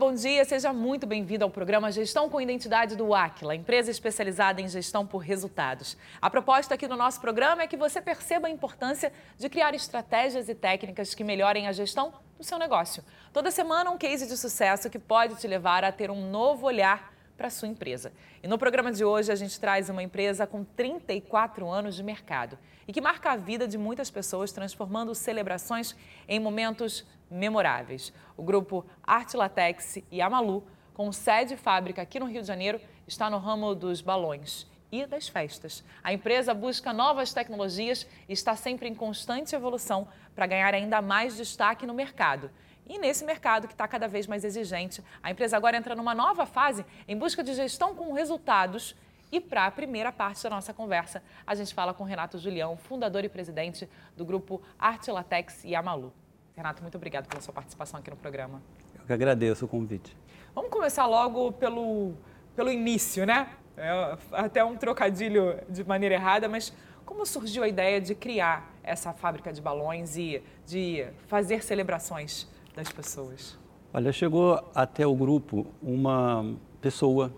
bom 0.00 0.14
dia. 0.14 0.46
Seja 0.46 0.72
muito 0.72 1.06
bem-vindo 1.06 1.44
ao 1.44 1.50
programa 1.50 1.92
Gestão 1.92 2.30
com 2.30 2.40
Identidade 2.40 2.96
do 2.96 3.14
Aquila, 3.14 3.54
empresa 3.54 3.90
especializada 3.90 4.58
em 4.58 4.66
gestão 4.66 5.06
por 5.06 5.18
resultados. 5.18 5.94
A 6.22 6.30
proposta 6.30 6.74
aqui 6.74 6.88
no 6.88 6.96
nosso 6.96 7.20
programa 7.20 7.60
é 7.60 7.66
que 7.66 7.76
você 7.76 8.00
perceba 8.00 8.48
a 8.48 8.50
importância 8.50 9.12
de 9.36 9.46
criar 9.50 9.74
estratégias 9.74 10.48
e 10.48 10.54
técnicas 10.54 11.14
que 11.14 11.22
melhorem 11.22 11.68
a 11.68 11.72
gestão 11.72 12.14
do 12.38 12.42
seu 12.42 12.58
negócio. 12.58 13.04
Toda 13.30 13.50
semana 13.50 13.90
um 13.90 13.98
case 13.98 14.26
de 14.26 14.38
sucesso 14.38 14.88
que 14.88 14.98
pode 14.98 15.34
te 15.34 15.46
levar 15.46 15.84
a 15.84 15.92
ter 15.92 16.10
um 16.10 16.30
novo 16.30 16.66
olhar 16.66 17.12
para 17.40 17.48
sua 17.48 17.68
empresa. 17.68 18.12
E 18.42 18.46
no 18.46 18.58
programa 18.58 18.92
de 18.92 19.02
hoje 19.02 19.32
a 19.32 19.34
gente 19.34 19.58
traz 19.58 19.88
uma 19.88 20.02
empresa 20.02 20.46
com 20.46 20.62
34 20.62 21.66
anos 21.70 21.94
de 21.94 22.02
mercado 22.02 22.58
e 22.86 22.92
que 22.92 23.00
marca 23.00 23.32
a 23.32 23.36
vida 23.36 23.66
de 23.66 23.78
muitas 23.78 24.10
pessoas, 24.10 24.52
transformando 24.52 25.14
celebrações 25.14 25.96
em 26.28 26.38
momentos 26.38 27.02
memoráveis. 27.30 28.12
O 28.36 28.42
grupo 28.42 28.84
Arte 29.02 29.38
Latex 29.38 30.00
e 30.10 30.20
Amalu, 30.20 30.66
com 30.92 31.10
sede 31.12 31.54
e 31.54 31.56
fábrica 31.56 32.02
aqui 32.02 32.20
no 32.20 32.26
Rio 32.26 32.42
de 32.42 32.46
Janeiro, 32.46 32.78
está 33.06 33.30
no 33.30 33.38
ramo 33.38 33.74
dos 33.74 34.02
balões 34.02 34.66
e 34.92 35.06
das 35.06 35.26
festas. 35.26 35.82
A 36.04 36.12
empresa 36.12 36.52
busca 36.52 36.92
novas 36.92 37.32
tecnologias 37.32 38.06
e 38.28 38.34
está 38.34 38.54
sempre 38.54 38.86
em 38.86 38.94
constante 38.94 39.54
evolução 39.54 40.06
para 40.34 40.46
ganhar 40.46 40.74
ainda 40.74 41.00
mais 41.00 41.38
destaque 41.38 41.86
no 41.86 41.94
mercado. 41.94 42.50
E 42.90 42.98
nesse 42.98 43.24
mercado 43.24 43.68
que 43.68 43.72
está 43.72 43.86
cada 43.86 44.08
vez 44.08 44.26
mais 44.26 44.44
exigente, 44.44 45.00
a 45.22 45.30
empresa 45.30 45.56
agora 45.56 45.76
entra 45.76 45.94
numa 45.94 46.12
nova 46.12 46.44
fase 46.44 46.84
em 47.06 47.16
busca 47.16 47.40
de 47.40 47.54
gestão 47.54 47.94
com 47.94 48.12
resultados. 48.12 48.96
E 49.30 49.40
para 49.40 49.66
a 49.66 49.70
primeira 49.70 50.10
parte 50.10 50.42
da 50.42 50.50
nossa 50.50 50.74
conversa, 50.74 51.22
a 51.46 51.54
gente 51.54 51.72
fala 51.72 51.94
com 51.94 52.02
Renato 52.02 52.36
Julião, 52.36 52.76
fundador 52.76 53.24
e 53.24 53.28
presidente 53.28 53.88
do 54.16 54.24
grupo 54.24 54.60
Arte 54.76 55.08
Latex 55.08 55.62
e 55.62 55.76
Amalu. 55.76 56.12
Renato, 56.56 56.82
muito 56.82 56.96
obrigado 56.96 57.28
pela 57.28 57.40
sua 57.40 57.54
participação 57.54 58.00
aqui 58.00 58.10
no 58.10 58.16
programa. 58.16 58.60
Eu 58.98 59.06
que 59.06 59.12
agradeço 59.12 59.66
o 59.66 59.68
convite. 59.68 60.16
Vamos 60.52 60.72
começar 60.72 61.06
logo 61.06 61.52
pelo, 61.52 62.14
pelo 62.56 62.72
início, 62.72 63.24
né? 63.24 63.50
É 63.76 64.18
até 64.32 64.64
um 64.64 64.76
trocadilho 64.76 65.60
de 65.68 65.84
maneira 65.84 66.16
errada, 66.16 66.48
mas 66.48 66.72
como 67.06 67.24
surgiu 67.24 67.62
a 67.62 67.68
ideia 67.68 68.00
de 68.00 68.16
criar 68.16 68.68
essa 68.82 69.12
fábrica 69.12 69.52
de 69.52 69.62
balões 69.62 70.16
e 70.16 70.42
de 70.66 71.06
fazer 71.28 71.62
celebrações 71.62 72.48
das 72.80 72.90
pessoas? 72.90 73.58
Olha, 73.92 74.12
chegou 74.12 74.62
até 74.74 75.06
o 75.06 75.14
grupo 75.14 75.66
uma 75.82 76.54
pessoa 76.80 77.32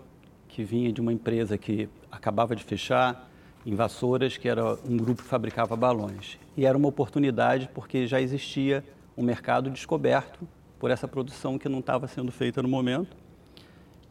que 0.47 0.63
vinha 0.63 0.91
de 0.91 1.01
uma 1.01 1.11
empresa 1.11 1.57
que 1.57 1.89
acabava 2.11 2.55
de 2.55 2.63
fechar, 2.63 3.29
em 3.65 3.75
Vassouras, 3.75 4.37
que 4.37 4.47
era 4.47 4.75
um 4.85 4.97
grupo 4.97 5.21
que 5.21 5.27
fabricava 5.27 5.75
balões. 5.75 6.37
E 6.55 6.65
era 6.65 6.77
uma 6.77 6.87
oportunidade 6.87 7.69
porque 7.73 8.05
já 8.05 8.21
existia 8.21 8.83
um 9.17 9.23
mercado 9.23 9.69
descoberto 9.69 10.47
por 10.77 10.91
essa 10.91 11.07
produção 11.07 11.57
que 11.57 11.69
não 11.69 11.79
estava 11.79 12.07
sendo 12.07 12.31
feita 12.31 12.61
no 12.61 12.67
momento. 12.67 13.15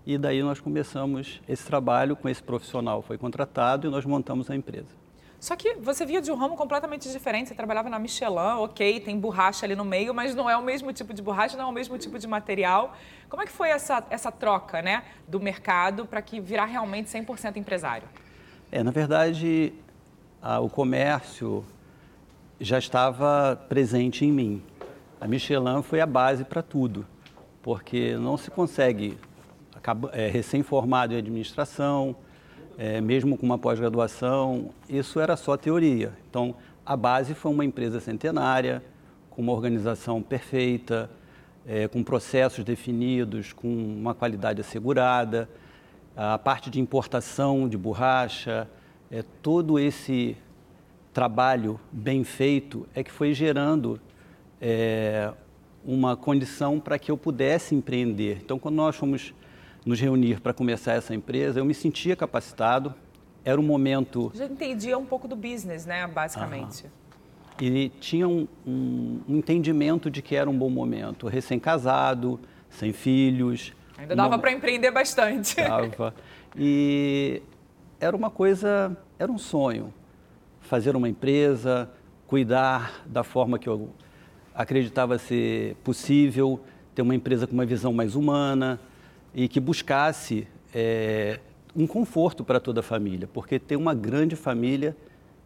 E 0.07 0.19
daí 0.19 0.43
nós 0.43 0.59
começamos 0.59 1.41
esse 1.49 1.65
trabalho 1.65 2.17
com 2.17 2.29
esse 2.29 2.43
profissional, 2.43 3.03
foi 3.03 3.17
contratado 3.17 3.87
e 3.87 3.91
nós 3.91 4.05
montamos 4.05 4.51
a 4.51 4.57
empresa. 4.57 5.02
Só 5.43 5.57
que 5.57 5.75
você 5.75 6.07
via 6.07 6.23
de 6.23 6.31
um 6.31 6.37
ramo 6.37 6.57
completamente 6.57 7.11
diferente. 7.11 7.49
Você 7.49 7.55
trabalhava 7.57 7.91
na 7.91 7.99
Michelin, 7.99 8.61
ok, 8.61 9.01
tem 9.01 9.19
borracha 9.19 9.67
ali 9.67 9.75
no 9.75 9.85
meio, 9.85 10.15
mas 10.15 10.37
não 10.37 10.49
é 10.49 10.57
o 10.57 10.63
mesmo 10.63 10.93
tipo 10.93 11.13
de 11.13 11.21
borracha, 11.21 11.57
não 11.57 11.65
é 11.65 11.67
o 11.67 11.73
mesmo 11.73 11.99
tipo 11.99 12.17
de 12.17 12.29
material. 12.29 12.95
Como 13.29 13.43
é 13.43 13.47
que 13.47 13.51
foi 13.51 13.71
essa, 13.71 14.07
essa 14.09 14.31
troca 14.31 14.81
né, 14.81 15.03
do 15.27 15.41
mercado 15.41 16.07
para 16.07 16.23
que 16.23 16.41
virar 16.41 16.67
realmente 16.67 17.11
100% 17.11 17.57
empresário? 17.57 18.07
É, 18.71 18.85
na 18.85 18.93
verdade, 18.93 19.75
a, 20.41 20.61
o 20.61 20.71
comércio 20.71 21.65
já 22.61 22.79
estava 22.79 23.61
presente 23.69 24.25
em 24.25 24.31
mim. 24.31 24.63
A 25.21 25.27
Michelin 25.27 25.83
foi 25.83 26.01
a 26.01 26.07
base 26.07 26.45
para 26.45 26.63
tudo, 26.63 27.05
porque 27.61 28.15
não 28.15 28.37
se 28.37 28.49
consegue, 28.49 29.19
é, 30.13 30.29
recém-formado 30.29 31.15
em 31.15 31.17
administração, 31.17 32.15
é, 32.79 33.01
mesmo 33.01 33.37
com 33.37 33.47
uma 33.47 33.59
pós-graduação, 33.59 34.71
isso 34.89 35.21
era 35.21 35.37
só 35.37 35.57
teoria. 35.57 36.13
Então, 36.29 36.55
a 36.85 36.97
base 36.97 37.35
foi 37.35 37.53
uma 37.53 37.65
empresa 37.65 38.01
centenária, 38.01 38.83
com 39.31 39.43
uma 39.43 39.53
organização 39.53 40.21
perfeita, 40.21 41.11
é, 41.67 41.89
com 41.89 42.03
processos 42.03 42.65
definidos, 42.65 43.53
com 43.53 43.69
uma 43.69 44.15
qualidade 44.15 44.61
assegurada, 44.61 45.49
a 46.17 46.39
parte 46.39 46.69
de 46.69 46.81
importação 46.81 47.69
de 47.69 47.79
borracha, 47.79 48.69
é, 49.11 49.23
todo 49.43 49.79
esse 49.79 50.37
trabalho 51.13 51.79
bem 51.91 52.25
feito 52.25 52.87
é 52.95 53.03
que 53.03 53.13
foi 53.13 53.35
gerando 53.35 54.01
é, 54.61 55.33
uma 55.85 56.17
condição 56.17 56.81
para 56.81 56.99
que 56.99 57.11
eu 57.11 57.17
pudesse 57.17 57.75
empreender. 57.75 58.41
Então, 58.43 58.59
quando 58.59 58.77
nós 58.77 58.97
fomos 58.97 59.35
nos 59.85 60.01
reunir 60.01 60.41
para 60.41 60.53
começar 60.53 60.93
essa 60.93 61.15
empresa, 61.15 61.61
eu 61.61 61.65
me 61.65 61.75
sentia 61.75 62.15
capacitado. 62.15 62.95
Era 63.45 63.61
um 63.61 63.65
momento. 63.65 64.31
Já 64.35 64.47
entendia 64.47 64.97
um 64.97 65.05
pouco 65.05 65.27
do 65.27 65.35
business, 65.35 65.85
né, 65.85 66.07
basicamente. 66.07 66.85
E 67.61 67.91
tinha 68.01 68.27
um, 68.29 68.47
um, 68.67 69.21
um, 69.29 69.37
entendimento 69.37 70.11
de 70.11 70.23
que 70.23 70.37
era 70.37 70.49
um 70.49 70.57
bom 70.57 70.71
momento. 70.71 71.27
Recém-casado, 71.27 72.39
sem 72.71 72.93
filhos. 72.93 73.73
Ainda 73.99 74.15
dava 74.15 74.29
uma... 74.31 74.39
para 74.39 74.53
empreender 74.53 74.91
bastante. 74.91 75.57
Dava. 75.57 76.15
E 76.57 77.43
era 78.01 78.17
uma 78.17 78.31
coisa, 78.31 78.97
era 79.19 79.31
um 79.31 79.39
sonho. 79.39 79.93
Fazer 80.61 80.95
uma 80.95 81.09
empresa, 81.09 81.91
cuidar 82.27 83.03
da 83.07 83.23
forma 83.25 83.59
que 83.59 83.69
eu 83.69 83.91
acreditava 84.55 85.19
ser 85.19 85.75
possível, 85.83 86.61
ter 86.95 87.03
uma 87.03 87.15
empresa 87.15 87.47
com 87.47 87.55
uma 87.55 87.67
visão 87.67 87.93
mais 87.93 88.15
humana, 88.15 88.81
e 89.35 89.49
que 89.49 89.61
buscasse 89.61 90.47
é, 90.75 91.41
um 91.75 91.87
conforto 91.87 92.45
para 92.45 92.61
toda 92.61 92.81
a 92.81 92.83
família, 92.83 93.29
porque 93.33 93.59
tem 93.59 93.77
uma 93.77 93.95
grande 93.95 94.37
família 94.37 94.97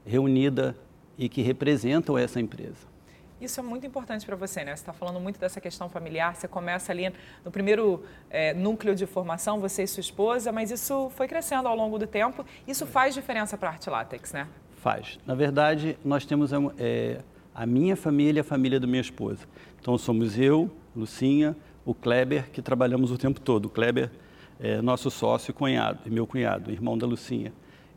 reunida 0.04 0.76
e 1.18 1.28
que 1.28 1.42
representam 1.42 2.18
essa 2.18 2.40
empresa. 2.40 2.96
Isso 3.40 3.60
é 3.60 3.62
muito 3.62 3.86
importante 3.86 4.24
para 4.24 4.34
você, 4.34 4.64
né? 4.64 4.74
Você 4.74 4.82
está 4.82 4.94
falando 4.94 5.20
muito 5.20 5.38
dessa 5.38 5.60
questão 5.60 5.90
familiar. 5.90 6.34
Você 6.34 6.48
começa 6.48 6.90
ali 6.90 7.12
no 7.44 7.50
primeiro 7.50 8.02
é, 8.30 8.54
núcleo 8.54 8.94
de 8.94 9.04
formação, 9.04 9.60
você 9.60 9.82
e 9.82 9.86
sua 9.86 10.00
esposa, 10.00 10.50
mas 10.50 10.70
isso 10.70 11.10
foi 11.10 11.28
crescendo 11.28 11.68
ao 11.68 11.76
longo 11.76 11.98
do 11.98 12.06
tempo. 12.06 12.46
Isso 12.66 12.86
faz 12.86 13.14
diferença 13.14 13.58
para 13.58 13.68
a 13.68 13.72
Arte 13.72 13.90
Látex, 13.90 14.32
né? 14.32 14.48
Faz. 14.76 15.18
Na 15.26 15.34
verdade, 15.34 15.98
nós 16.02 16.24
temos 16.24 16.50
é, 16.78 17.20
a 17.54 17.66
minha 17.66 17.94
família 17.94 18.40
e 18.40 18.42
a 18.42 18.44
família 18.44 18.80
da 18.80 18.86
minha 18.86 19.02
esposa. 19.02 19.40
Então, 19.80 19.98
somos 19.98 20.38
eu, 20.38 20.70
Lucinha, 20.94 21.54
o 21.86 21.94
Kleber, 21.94 22.50
que 22.50 22.60
trabalhamos 22.60 23.12
o 23.12 23.16
tempo 23.16 23.40
todo. 23.40 23.66
O 23.66 23.70
Kleber 23.70 24.10
é 24.58 24.82
nosso 24.82 25.10
sócio 25.10 25.52
e 25.52 25.54
cunhado, 25.54 26.00
e 26.04 26.10
meu 26.10 26.26
cunhado, 26.26 26.72
irmão 26.72 26.98
da 26.98 27.06
Lucinha. 27.06 27.52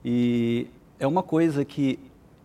E 0.05 0.67
é 0.99 1.07
uma 1.07 1.23
coisa 1.23 1.65
que 1.65 1.97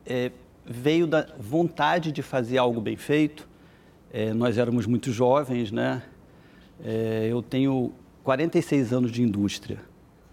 é, 0.06 0.32
veio 0.65 1.06
da 1.06 1.27
vontade 1.38 2.10
de 2.10 2.22
fazer 2.22 2.56
algo 2.56 2.81
bem 2.81 2.97
feito. 2.97 3.47
É, 4.10 4.32
nós 4.32 4.56
éramos 4.56 4.87
muito 4.87 5.12
jovens, 5.12 5.71
né? 5.71 6.03
É, 6.82 7.28
eu 7.31 7.43
tenho 7.43 7.93
46 8.22 8.93
anos 8.93 9.12
de 9.12 9.22
indústria, 9.22 9.78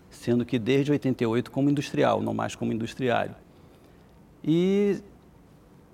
sendo 0.10 0.46
que 0.46 0.58
desde 0.58 0.92
88 0.92 1.52
como 1.52 1.70
industrial, 1.70 2.22
não 2.22 2.34
mais 2.34 2.56
como 2.56 2.72
industriário. 2.72 3.36
E 4.44 5.00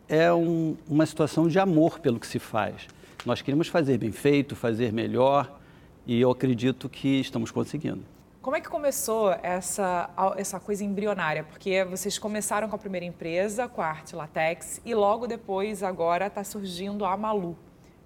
é 0.07 0.31
um, 0.31 0.77
uma 0.87 1.05
situação 1.05 1.47
de 1.47 1.57
amor 1.57 1.99
pelo 1.99 2.19
que 2.19 2.27
se 2.27 2.39
faz. 2.39 2.87
Nós 3.25 3.41
queremos 3.41 3.67
fazer 3.67 3.97
bem 3.97 4.11
feito, 4.11 4.55
fazer 4.55 4.93
melhor 4.93 5.59
e 6.05 6.21
eu 6.21 6.31
acredito 6.31 6.87
que 6.87 7.19
estamos 7.19 7.51
conseguindo. 7.51 8.03
Como 8.41 8.55
é 8.55 8.61
que 8.61 8.69
começou 8.69 9.31
essa, 9.43 10.09
essa 10.37 10.57
coisa 10.57 10.81
embrionária? 10.81 11.43
Porque 11.43 11.83
vocês 11.83 12.17
começaram 12.17 12.69
com 12.69 12.75
a 12.77 12.79
primeira 12.79 13.05
empresa, 13.05 13.67
com 13.67 13.81
a 13.81 13.87
Arte 13.87 14.15
Latex, 14.15 14.79
e 14.85 14.95
logo 14.95 15.27
depois, 15.27 15.83
agora, 15.83 16.27
está 16.27 16.45
surgindo 16.45 17.03
a 17.03 17.17
Malu. 17.17 17.57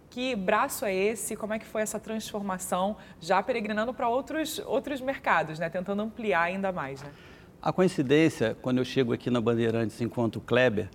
Que 0.09 0.35
braço 0.35 0.83
é 0.83 0.95
esse? 0.95 1.35
Como 1.35 1.53
é 1.53 1.59
que 1.59 1.65
foi 1.65 1.83
essa 1.83 1.99
transformação, 1.99 2.97
já 3.19 3.43
peregrinando 3.43 3.93
para 3.93 4.09
outros, 4.09 4.59
outros 4.65 4.99
mercados, 4.99 5.59
né? 5.59 5.69
tentando 5.69 6.01
ampliar 6.01 6.41
ainda 6.41 6.71
mais? 6.71 7.03
Né? 7.03 7.11
A 7.61 7.71
coincidência, 7.71 8.57
quando 8.63 8.79
eu 8.79 8.85
chego 8.85 9.13
aqui 9.13 9.29
na 9.29 9.39
Bandeirantes 9.39 10.01
enquanto 10.01 10.41
Kleber, 10.41 10.89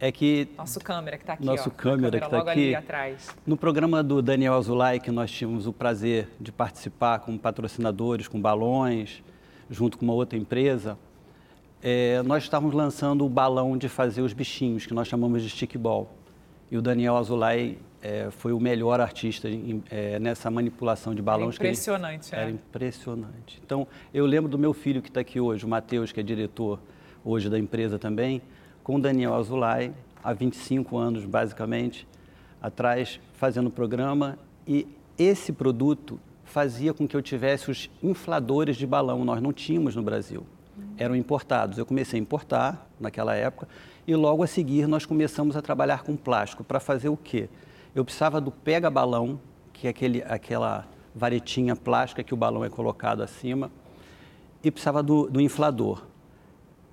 é 0.00 0.10
que... 0.12 0.48
Nosso 0.56 0.80
câmera 0.80 1.16
que 1.16 1.22
está 1.22 1.34
aqui, 1.34 1.44
Nosso 1.44 1.68
ó, 1.68 1.72
câmera, 1.72 2.18
câmera 2.18 2.20
que 2.20 2.36
está 2.36 2.52
aqui. 2.52 2.74
atrás. 2.74 3.28
No 3.46 3.56
programa 3.56 4.02
do 4.02 4.20
Daniel 4.20 4.54
Azulay, 4.54 5.00
que 5.00 5.10
nós 5.10 5.30
tínhamos 5.30 5.66
o 5.66 5.72
prazer 5.72 6.28
de 6.40 6.52
participar 6.52 7.20
com 7.20 7.36
patrocinadores, 7.38 8.28
com 8.28 8.40
balões, 8.40 9.22
junto 9.70 9.96
com 9.96 10.04
uma 10.04 10.14
outra 10.14 10.38
empresa, 10.38 10.98
é, 11.82 12.22
nós 12.22 12.44
estávamos 12.44 12.74
lançando 12.74 13.24
o 13.24 13.28
balão 13.28 13.76
de 13.76 13.88
fazer 13.88 14.22
os 14.22 14.32
bichinhos, 14.32 14.86
que 14.86 14.94
nós 14.94 15.06
chamamos 15.06 15.42
de 15.42 15.50
stickball. 15.50 16.10
E 16.70 16.76
o 16.76 16.82
Daniel 16.82 17.16
Azulay 17.16 17.78
é, 18.02 18.30
foi 18.30 18.52
o 18.52 18.60
melhor 18.60 19.00
artista 19.00 19.48
em, 19.48 19.82
é, 19.90 20.18
nessa 20.18 20.50
manipulação 20.50 21.14
de 21.14 21.22
balões. 21.22 21.56
Era 21.56 21.68
impressionante, 21.68 22.28
ele, 22.32 22.36
é. 22.36 22.42
Era 22.42 22.50
impressionante. 22.50 23.60
Então, 23.64 23.86
eu 24.12 24.26
lembro 24.26 24.50
do 24.50 24.58
meu 24.58 24.72
filho 24.72 25.00
que 25.00 25.08
está 25.08 25.20
aqui 25.20 25.40
hoje, 25.40 25.64
o 25.64 25.68
Matheus, 25.68 26.12
que 26.12 26.20
é 26.20 26.22
diretor 26.22 26.80
hoje 27.24 27.48
da 27.48 27.58
empresa 27.58 27.98
também, 27.98 28.42
com 28.84 29.00
Daniel 29.00 29.34
Azulay, 29.34 29.92
há 30.22 30.32
25 30.34 30.96
anos 30.96 31.24
basicamente, 31.24 32.06
atrás, 32.60 33.18
fazendo 33.32 33.68
o 33.68 33.70
programa. 33.70 34.38
E 34.68 34.86
esse 35.18 35.52
produto 35.52 36.20
fazia 36.44 36.92
com 36.92 37.08
que 37.08 37.16
eu 37.16 37.22
tivesse 37.22 37.70
os 37.70 37.90
infladores 38.02 38.76
de 38.76 38.86
balão. 38.86 39.24
Nós 39.24 39.40
não 39.42 39.52
tínhamos 39.52 39.96
no 39.96 40.02
Brasil. 40.02 40.46
Eram 40.98 41.16
importados. 41.16 41.78
Eu 41.78 41.86
comecei 41.86 42.20
a 42.20 42.22
importar 42.22 42.86
naquela 43.00 43.34
época 43.34 43.66
e 44.06 44.14
logo 44.14 44.42
a 44.42 44.46
seguir 44.46 44.86
nós 44.86 45.06
começamos 45.06 45.56
a 45.56 45.62
trabalhar 45.62 46.02
com 46.02 46.14
plástico 46.14 46.62
para 46.62 46.78
fazer 46.78 47.08
o 47.08 47.16
quê? 47.16 47.48
Eu 47.94 48.04
precisava 48.04 48.38
do 48.40 48.50
pega-balão, 48.50 49.40
que 49.72 49.86
é 49.86 49.90
aquele, 49.90 50.22
aquela 50.22 50.86
varetinha 51.14 51.74
plástica 51.74 52.22
que 52.22 52.34
o 52.34 52.36
balão 52.36 52.64
é 52.64 52.68
colocado 52.68 53.22
acima, 53.22 53.70
e 54.62 54.70
precisava 54.70 55.02
do, 55.02 55.28
do 55.30 55.40
inflador. 55.40 56.02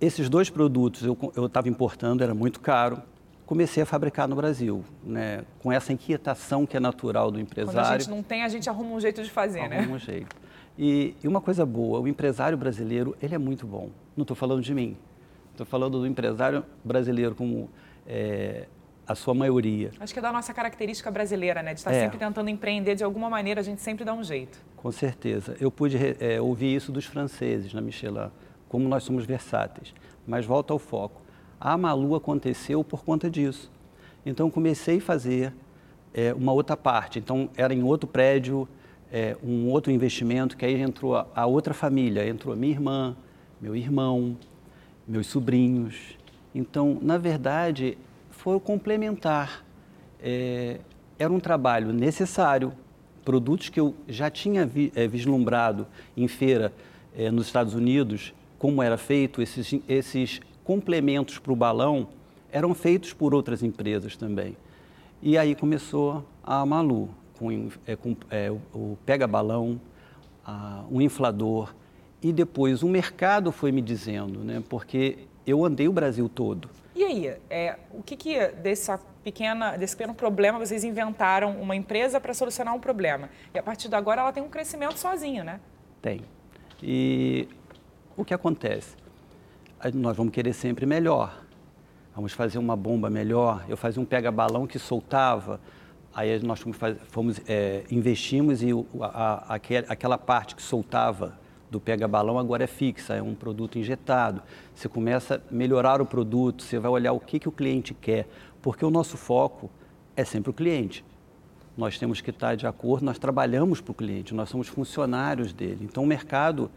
Esses 0.01 0.27
dois 0.27 0.49
produtos 0.49 1.03
eu 1.03 1.45
estava 1.45 1.69
importando, 1.69 2.23
era 2.23 2.33
muito 2.33 2.59
caro. 2.59 3.03
Comecei 3.45 3.83
a 3.83 3.85
fabricar 3.85 4.27
no 4.27 4.35
Brasil, 4.35 4.83
né? 5.03 5.43
com 5.59 5.71
essa 5.71 5.93
inquietação 5.93 6.65
que 6.65 6.75
é 6.75 6.79
natural 6.79 7.29
do 7.29 7.39
empresário. 7.39 7.81
Quando 7.81 7.93
a 7.93 7.99
gente 7.99 8.09
não 8.09 8.23
tem, 8.23 8.43
a 8.43 8.49
gente 8.49 8.67
arruma 8.67 8.95
um 8.95 8.99
jeito 8.99 9.21
de 9.21 9.29
fazer, 9.29 9.59
arruma 9.59 9.75
né? 9.75 9.79
Arruma 9.81 9.95
um 9.97 9.99
jeito. 9.99 10.35
E, 10.75 11.15
e, 11.23 11.27
uma 11.27 11.39
coisa 11.39 11.63
boa, 11.65 11.99
o 11.99 12.07
empresário 12.07 12.57
brasileiro, 12.57 13.15
ele 13.21 13.35
é 13.35 13.37
muito 13.37 13.67
bom. 13.67 13.91
Não 14.17 14.23
estou 14.23 14.35
falando 14.35 14.63
de 14.63 14.73
mim, 14.73 14.97
estou 15.51 15.65
falando 15.65 15.99
do 15.99 16.07
empresário 16.07 16.65
brasileiro 16.83 17.35
como 17.35 17.69
é, 18.07 18.65
a 19.05 19.13
sua 19.13 19.35
maioria. 19.35 19.91
Acho 19.99 20.13
que 20.13 20.19
é 20.19 20.21
da 20.21 20.31
nossa 20.31 20.51
característica 20.51 21.11
brasileira, 21.11 21.61
né? 21.61 21.73
De 21.73 21.81
estar 21.81 21.93
é. 21.93 21.99
sempre 21.99 22.17
tentando 22.17 22.49
empreender 22.49 22.95
de 22.95 23.03
alguma 23.03 23.29
maneira, 23.29 23.61
a 23.61 23.63
gente 23.63 23.81
sempre 23.81 24.03
dá 24.03 24.13
um 24.13 24.23
jeito. 24.23 24.57
Com 24.77 24.91
certeza. 24.91 25.55
Eu 25.59 25.69
pude 25.69 25.97
é, 26.19 26.41
ouvir 26.41 26.73
isso 26.73 26.91
dos 26.91 27.05
franceses 27.05 27.71
na 27.71 27.81
Michelin 27.81 28.31
como 28.71 28.87
nós 28.87 29.03
somos 29.03 29.25
versáteis. 29.25 29.93
Mas 30.25 30.45
volta 30.45 30.71
ao 30.71 30.79
foco. 30.79 31.21
A 31.59 31.77
Malu 31.77 32.15
aconteceu 32.15 32.85
por 32.85 33.03
conta 33.03 33.29
disso. 33.29 33.69
Então 34.25 34.49
comecei 34.49 34.99
a 34.99 35.01
fazer 35.01 35.53
é, 36.13 36.33
uma 36.33 36.53
outra 36.53 36.77
parte. 36.77 37.19
Então 37.19 37.49
era 37.57 37.73
em 37.73 37.83
outro 37.83 38.07
prédio, 38.07 38.65
é, 39.11 39.35
um 39.43 39.67
outro 39.67 39.91
investimento, 39.91 40.55
que 40.55 40.63
aí 40.63 40.81
entrou 40.81 41.17
a, 41.17 41.27
a 41.35 41.45
outra 41.45 41.73
família, 41.73 42.25
entrou 42.25 42.55
minha 42.55 42.71
irmã, 42.71 43.17
meu 43.59 43.75
irmão, 43.75 44.37
meus 45.05 45.27
sobrinhos. 45.27 46.17
Então, 46.55 46.97
na 47.01 47.17
verdade, 47.17 47.97
foi 48.29 48.57
complementar. 48.57 49.65
É, 50.23 50.79
era 51.19 51.31
um 51.31 51.41
trabalho 51.41 51.91
necessário, 51.91 52.71
produtos 53.25 53.67
que 53.67 53.81
eu 53.81 53.93
já 54.07 54.29
tinha 54.29 54.65
vi, 54.65 54.93
é, 54.95 55.09
vislumbrado 55.09 55.85
em 56.15 56.29
feira 56.29 56.71
é, 57.13 57.29
nos 57.29 57.47
Estados 57.47 57.73
Unidos, 57.73 58.33
como 58.61 58.83
era 58.83 58.95
feito, 58.95 59.41
esses, 59.41 59.73
esses 59.89 60.39
complementos 60.63 61.39
para 61.39 61.51
o 61.51 61.55
balão 61.55 62.09
eram 62.51 62.75
feitos 62.75 63.11
por 63.11 63.33
outras 63.33 63.63
empresas 63.63 64.15
também. 64.15 64.55
E 65.19 65.35
aí 65.35 65.55
começou 65.55 66.23
a 66.43 66.63
Malu, 66.63 67.09
com, 67.39 67.69
é, 67.87 67.95
com 67.95 68.15
é, 68.29 68.51
o 68.51 68.95
pega-balão, 69.03 69.81
um 70.91 71.01
inflador, 71.01 71.73
e 72.21 72.31
depois 72.31 72.83
o 72.83 72.87
mercado 72.87 73.51
foi 73.51 73.71
me 73.71 73.81
dizendo, 73.81 74.43
né, 74.43 74.61
porque 74.69 75.17
eu 75.43 75.65
andei 75.65 75.87
o 75.87 75.91
Brasil 75.91 76.29
todo. 76.29 76.69
E 76.95 77.03
aí, 77.03 77.35
é, 77.49 77.79
o 77.91 78.03
que, 78.03 78.15
que 78.15 78.47
dessa 78.49 78.99
pequena, 79.23 79.75
desse 79.75 79.97
pequeno 79.97 80.13
problema 80.13 80.59
vocês 80.59 80.83
inventaram 80.83 81.59
uma 81.59 81.75
empresa 81.75 82.21
para 82.21 82.31
solucionar 82.31 82.75
um 82.75 82.79
problema? 82.79 83.27
E 83.55 83.57
a 83.57 83.63
partir 83.63 83.89
de 83.89 83.95
agora 83.95 84.21
ela 84.21 84.31
tem 84.31 84.43
um 84.43 84.49
crescimento 84.49 84.99
sozinha, 84.99 85.43
né? 85.43 85.59
Tem. 85.99 86.21
E 86.83 87.47
o 88.15 88.25
que 88.25 88.33
acontece? 88.33 88.95
Nós 89.93 90.15
vamos 90.15 90.33
querer 90.33 90.53
sempre 90.53 90.85
melhor. 90.85 91.43
Vamos 92.15 92.33
fazer 92.33 92.57
uma 92.57 92.75
bomba 92.75 93.09
melhor. 93.09 93.65
Eu 93.67 93.77
fazia 93.77 94.01
um 94.01 94.05
pega-balão 94.05 94.67
que 94.67 94.77
soltava. 94.77 95.59
Aí 96.13 96.39
nós 96.43 96.59
fomos, 96.59 96.77
fomos 97.07 97.41
é, 97.47 97.83
investimos 97.89 98.61
e 98.61 98.69
a, 98.99 99.53
a, 99.53 99.55
aquela 99.55 100.17
parte 100.17 100.55
que 100.55 100.61
soltava 100.61 101.39
do 101.71 101.79
pega-balão 101.79 102.37
agora 102.37 102.65
é 102.65 102.67
fixa, 102.67 103.15
é 103.15 103.21
um 103.21 103.33
produto 103.33 103.79
injetado. 103.79 104.43
Você 104.75 104.89
começa 104.89 105.35
a 105.35 105.55
melhorar 105.55 106.01
o 106.01 106.05
produto, 106.05 106.63
você 106.63 106.77
vai 106.77 106.91
olhar 106.91 107.13
o 107.13 107.19
que, 107.19 107.39
que 107.39 107.47
o 107.47 107.51
cliente 107.51 107.93
quer, 107.93 108.27
porque 108.61 108.83
o 108.83 108.89
nosso 108.89 109.15
foco 109.15 109.71
é 110.15 110.25
sempre 110.25 110.49
o 110.49 110.53
cliente. 110.53 111.05
Nós 111.77 111.97
temos 111.97 112.19
que 112.19 112.29
estar 112.29 112.55
de 112.55 112.67
acordo, 112.67 113.05
nós 113.05 113.17
trabalhamos 113.17 113.79
para 113.79 113.91
o 113.91 113.95
cliente, 113.95 114.33
nós 114.33 114.49
somos 114.49 114.67
funcionários 114.67 115.53
dele. 115.53 115.79
Então 115.89 116.03
o 116.03 116.07
mercado 116.07 116.69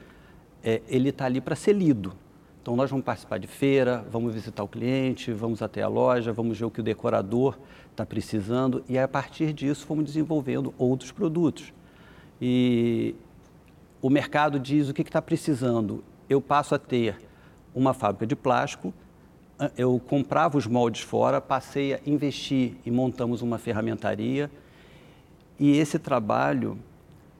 é, 0.64 0.80
ele 0.88 1.10
está 1.10 1.26
ali 1.26 1.40
para 1.40 1.54
ser 1.54 1.74
lido. 1.74 2.14
Então, 2.62 2.74
nós 2.74 2.88
vamos 2.88 3.04
participar 3.04 3.38
de 3.38 3.46
feira, 3.46 4.02
vamos 4.10 4.32
visitar 4.32 4.62
o 4.62 4.68
cliente, 4.68 5.30
vamos 5.30 5.60
até 5.60 5.82
a 5.82 5.88
loja, 5.88 6.32
vamos 6.32 6.58
ver 6.58 6.64
o 6.64 6.70
que 6.70 6.80
o 6.80 6.82
decorador 6.82 7.58
está 7.90 8.06
precisando 8.06 8.82
e 8.88 8.98
a 8.98 9.06
partir 9.06 9.52
disso 9.52 9.84
fomos 9.84 10.06
desenvolvendo 10.06 10.72
outros 10.78 11.12
produtos. 11.12 11.74
E 12.40 13.14
o 14.00 14.08
mercado 14.08 14.58
diz 14.58 14.88
o 14.88 14.94
que 14.94 15.02
está 15.02 15.20
precisando. 15.20 16.02
Eu 16.26 16.40
passo 16.40 16.74
a 16.74 16.78
ter 16.78 17.18
uma 17.74 17.92
fábrica 17.92 18.26
de 18.26 18.34
plástico, 18.34 18.94
eu 19.76 20.00
comprava 20.00 20.56
os 20.56 20.66
moldes 20.66 21.02
fora, 21.02 21.40
passei 21.40 21.94
a 21.94 22.00
investir 22.06 22.76
e 22.84 22.90
montamos 22.90 23.42
uma 23.42 23.58
ferramentaria. 23.58 24.50
E 25.60 25.76
esse 25.76 25.98
trabalho, 25.98 26.78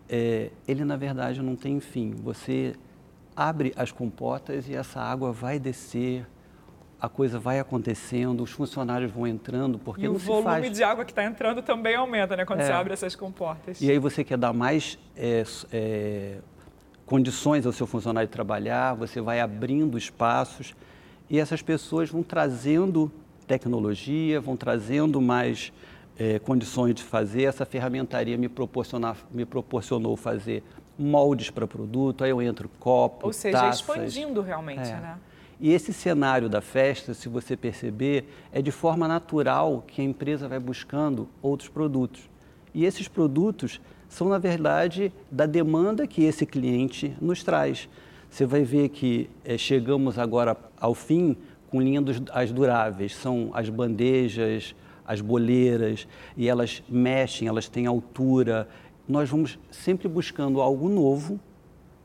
é, 0.09 0.50
ele 0.69 0.85
na 0.85 0.97
verdade 0.97 1.41
não 1.41 1.56
tem 1.56 1.81
fim. 1.81 2.15
Você 2.23 2.76
abre 3.37 3.73
as 3.77 3.91
comportas 3.91 4.69
e 4.69 4.75
essa 4.75 5.01
água 5.01 5.33
vai 5.33 5.59
descer, 5.59 6.27
a 7.01 7.09
coisa 7.09 7.39
vai 7.39 7.59
acontecendo, 7.59 8.43
os 8.43 8.51
funcionários 8.51 9.11
vão 9.11 9.27
entrando, 9.27 9.79
porque 9.79 10.07
e 10.07 10.09
o 10.09 10.17
volume 10.17 10.45
faz... 10.45 10.73
de 10.73 10.83
água 10.83 11.05
que 11.05 11.13
está 11.13 11.25
entrando 11.25 11.61
também 11.63 11.95
aumenta, 11.97 12.37
né, 12.37 12.45
quando 12.45 12.61
é. 12.61 12.67
você 12.67 12.73
abre 12.73 12.93
essas 12.93 13.15
comportas. 13.15 13.81
E 13.81 13.91
aí 13.91 13.99
você 13.99 14.25
quer 14.25 14.39
dar 14.39 14.53
mais 14.53 14.99
é, 15.17 15.45
é, 15.73 16.39
condições 17.05 17.67
ao 17.67 17.73
seu 17.73 17.87
funcionário 17.87 18.29
trabalhar, 18.29 18.95
você 18.95 19.21
vai 19.21 19.41
abrindo 19.41 19.99
espaços 19.99 20.75
e 21.29 21.39
essas 21.39 21.61
pessoas 21.61 22.11
vão 22.11 22.23
trazendo 22.23 23.13
tecnologia, 23.47 24.41
vão 24.41 24.57
trazendo 24.57 25.21
mais 25.21 25.73
é, 26.19 26.39
condições 26.39 26.95
de 26.95 27.03
fazer. 27.03 27.45
Essa 27.45 27.67
ferramentaria 27.67 28.39
me, 28.39 28.49
proporcionar, 28.49 29.17
me 29.31 29.45
proporcionou 29.45 30.17
fazer 30.17 30.63
moldes 30.99 31.50
para 31.50 31.67
produto, 31.67 32.25
aí 32.25 32.31
eu 32.31 32.41
entro 32.41 32.69
copo, 32.78 33.26
Ou 33.26 33.33
seja, 33.33 33.59
taças. 33.59 33.80
expandindo 33.80 34.40
realmente, 34.40 34.88
é. 34.88 34.97
né? 34.97 35.19
E 35.61 35.73
esse 35.73 35.92
cenário 35.92 36.49
da 36.49 36.61
festa, 36.61 37.14
se 37.14 37.28
você 37.28 37.57
perceber, 37.57 38.28
é 38.52 38.61
de 38.61 38.71
forma 38.71 39.07
natural 39.07 39.85
que 39.87 40.00
a 40.00 40.04
empresa 40.04 40.49
vai 40.49 40.59
buscando 40.59 41.28
outros 41.40 41.69
produtos. 41.69 42.28
E 42.75 42.85
esses 42.85 43.07
produtos 43.07 43.80
são, 44.09 44.28
na 44.28 44.38
verdade, 44.38 45.12
da 45.30 45.47
demanda 45.47 46.07
que 46.07 46.25
esse 46.25 46.45
cliente 46.45 47.16
nos 47.21 47.42
traz. 47.42 47.88
Você 48.28 48.45
vai 48.45 48.62
ver 48.62 48.88
que 48.88 49.30
é, 49.45 49.57
chegamos 49.57 50.19
agora 50.19 50.57
ao 50.78 50.95
fim 50.95 51.37
com 51.71 51.80
linhas 51.80 52.23
as 52.33 52.52
duráveis, 52.52 53.14
são 53.14 53.50
as 53.54 53.69
bandejas, 53.69 54.75
as 55.07 55.21
boleiras, 55.21 56.07
e 56.37 56.49
elas 56.49 56.83
mexem, 56.88 57.47
elas 57.47 57.69
têm 57.69 57.87
altura, 57.87 58.69
nós 59.08 59.28
vamos 59.28 59.58
sempre 59.70 60.08
buscando 60.08 60.61
algo 60.61 60.88
novo 60.88 61.38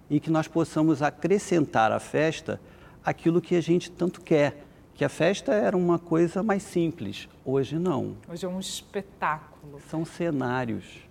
e 0.09 0.19
que 0.19 0.29
nós 0.29 0.47
possamos 0.47 1.01
acrescentar 1.01 1.91
à 1.91 1.99
festa 1.99 2.59
aquilo 3.03 3.41
que 3.41 3.55
a 3.55 3.61
gente 3.61 3.89
tanto 3.91 4.21
quer. 4.21 4.65
Que 4.93 5.05
a 5.05 5.09
festa 5.09 5.53
era 5.53 5.77
uma 5.77 5.97
coisa 5.97 6.43
mais 6.43 6.61
simples, 6.61 7.29
hoje 7.45 7.79
não. 7.79 8.17
Hoje 8.27 8.45
é 8.45 8.49
um 8.49 8.59
espetáculo. 8.59 9.79
São 9.89 10.03
cenários. 10.03 11.07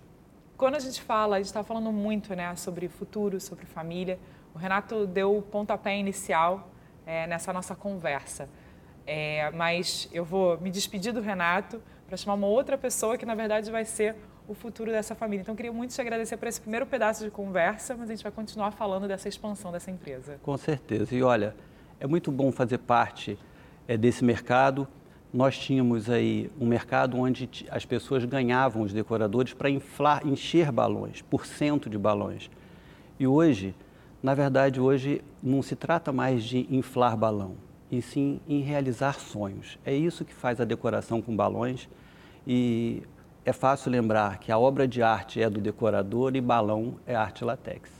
Quando 0.55 0.75
a 0.75 0.79
gente 0.79 1.01
fala, 1.01 1.37
a 1.37 1.39
gente 1.39 1.47
está 1.47 1.63
falando 1.63 1.91
muito 1.91 2.35
né, 2.35 2.55
sobre 2.55 2.87
futuro, 2.87 3.39
sobre 3.39 3.65
família. 3.65 4.19
O 4.53 4.59
Renato 4.59 5.07
deu 5.07 5.37
o 5.37 5.41
pontapé 5.41 5.97
inicial 5.97 6.69
é, 7.05 7.25
nessa 7.25 7.51
nossa 7.51 7.75
conversa. 7.75 8.47
É, 9.07 9.49
mas 9.51 10.07
eu 10.13 10.23
vou 10.23 10.59
me 10.59 10.69
despedir 10.69 11.11
do 11.11 11.21
Renato 11.21 11.81
para 12.05 12.15
chamar 12.15 12.35
uma 12.35 12.47
outra 12.47 12.77
pessoa 12.77 13.17
que, 13.17 13.25
na 13.25 13.33
verdade, 13.33 13.71
vai 13.71 13.85
ser 13.85 14.15
o 14.49 14.55
futuro 14.55 14.89
dessa 14.89 15.13
família. 15.13 15.43
Então, 15.43 15.55
queria 15.55 15.71
muito 15.71 15.93
te 15.93 16.01
agradecer 16.01 16.35
por 16.35 16.47
esse 16.47 16.59
primeiro 16.59 16.87
pedaço 16.87 17.23
de 17.23 17.29
conversa, 17.29 17.95
mas 17.95 18.09
a 18.09 18.13
gente 18.13 18.23
vai 18.23 18.31
continuar 18.31 18.71
falando 18.71 19.07
dessa 19.07 19.29
expansão 19.29 19.71
dessa 19.71 19.91
empresa. 19.91 20.39
Com 20.41 20.57
certeza. 20.57 21.15
E 21.15 21.21
olha, 21.21 21.55
é 21.99 22.07
muito 22.07 22.31
bom 22.31 22.51
fazer 22.51 22.79
parte 22.79 23.37
é, 23.87 23.95
desse 23.95 24.25
mercado. 24.25 24.87
Nós 25.31 25.55
tínhamos 25.55 26.09
aí 26.09 26.49
um 26.59 26.65
mercado 26.65 27.15
onde 27.15 27.47
as 27.69 27.85
pessoas 27.85 28.25
ganhavam 28.25 28.81
os 28.81 28.91
decoradores 28.91 29.53
para 29.53 29.69
inflar, 29.69 30.25
encher 30.25 30.71
balões, 30.71 31.21
por 31.21 31.45
cento 31.45 31.87
de 31.87 31.99
balões. 31.99 32.49
E 33.19 33.27
hoje, 33.27 33.75
na 34.23 34.33
verdade, 34.33 34.81
hoje 34.81 35.21
não 35.43 35.61
se 35.61 35.75
trata 35.75 36.11
mais 36.11 36.43
de 36.43 36.65
inflar 36.75 37.15
balão, 37.15 37.53
e 37.91 38.01
sim 38.01 38.39
em 38.47 38.61
realizar 38.61 39.19
sonhos. 39.19 39.77
É 39.85 39.93
isso 39.93 40.25
que 40.25 40.33
faz 40.33 40.59
a 40.59 40.65
decoração 40.65 41.21
com 41.21 41.35
balões. 41.35 41.87
E 42.47 43.03
é 43.45 43.53
fácil 43.53 43.91
lembrar 43.91 44.39
que 44.39 44.51
a 44.51 44.57
obra 44.59 44.87
de 44.87 45.01
arte 45.01 45.41
é 45.41 45.49
do 45.49 45.61
decorador 45.61 46.35
e 46.35 46.41
balão 46.41 46.99
é 47.05 47.15
arte 47.15 47.43
latex. 47.43 47.99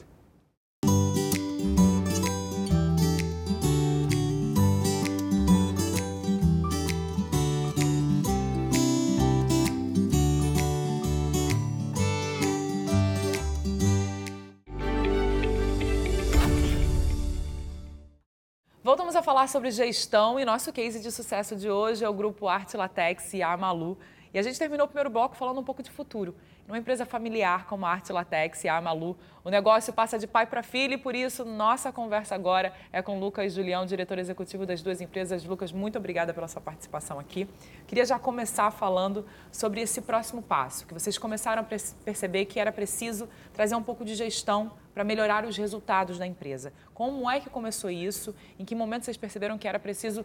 Voltamos 18.89 19.15
a 19.15 19.21
falar 19.21 19.47
sobre 19.47 19.69
gestão 19.69 20.39
e 20.39 20.45
nosso 20.45 20.73
case 20.73 20.99
de 20.99 21.11
sucesso 21.11 21.55
de 21.55 21.69
hoje 21.69 22.03
é 22.03 22.09
o 22.09 22.13
grupo 22.13 22.47
Arte 22.47 22.75
Latex 22.75 23.35
e 23.35 23.43
a 23.43 23.55
Malu, 23.55 23.99
e 24.33 24.37
a 24.37 24.41
gente 24.41 24.59
terminou 24.59 24.85
o 24.85 24.87
primeiro 24.87 25.09
bloco 25.09 25.35
falando 25.35 25.59
um 25.59 25.63
pouco 25.63 25.81
de 25.81 25.89
futuro. 25.89 26.35
Numa 26.67 26.77
empresa 26.77 27.03
familiar 27.03 27.65
como 27.65 27.83
a 27.85 27.89
Arte 27.89 28.13
Latex 28.13 28.63
e 28.63 28.69
a 28.69 28.79
Malu, 28.79 29.17
o 29.43 29.49
negócio 29.49 29.91
passa 29.91 30.19
de 30.19 30.27
pai 30.27 30.45
para 30.45 30.61
filho 30.61 30.93
e 30.93 30.97
por 30.97 31.15
isso 31.15 31.43
nossa 31.43 31.91
conversa 31.91 32.35
agora 32.35 32.71
é 32.93 33.01
com 33.01 33.19
Lucas 33.19 33.53
Julião, 33.53 33.87
diretor 33.87 34.19
executivo 34.19 34.67
das 34.67 34.83
duas 34.83 35.01
empresas. 35.01 35.43
Lucas, 35.43 35.71
muito 35.71 35.97
obrigada 35.97 36.31
pela 36.31 36.47
sua 36.47 36.61
participação 36.61 37.17
aqui. 37.17 37.49
Queria 37.87 38.05
já 38.05 38.19
começar 38.19 38.69
falando 38.69 39.25
sobre 39.51 39.81
esse 39.81 39.99
próximo 40.01 40.43
passo, 40.43 40.85
que 40.85 40.93
vocês 40.93 41.17
começaram 41.17 41.63
a 41.63 41.65
perceber 42.05 42.45
que 42.45 42.59
era 42.59 42.71
preciso 42.71 43.27
trazer 43.51 43.73
um 43.73 43.81
pouco 43.81 44.05
de 44.05 44.13
gestão 44.13 44.73
para 44.93 45.03
melhorar 45.03 45.45
os 45.45 45.57
resultados 45.57 46.19
da 46.19 46.27
empresa. 46.27 46.71
Como 46.93 47.27
é 47.27 47.39
que 47.39 47.49
começou 47.49 47.89
isso? 47.89 48.35
Em 48.59 48.65
que 48.65 48.75
momento 48.75 49.05
vocês 49.05 49.17
perceberam 49.17 49.57
que 49.57 49.67
era 49.67 49.79
preciso 49.79 50.23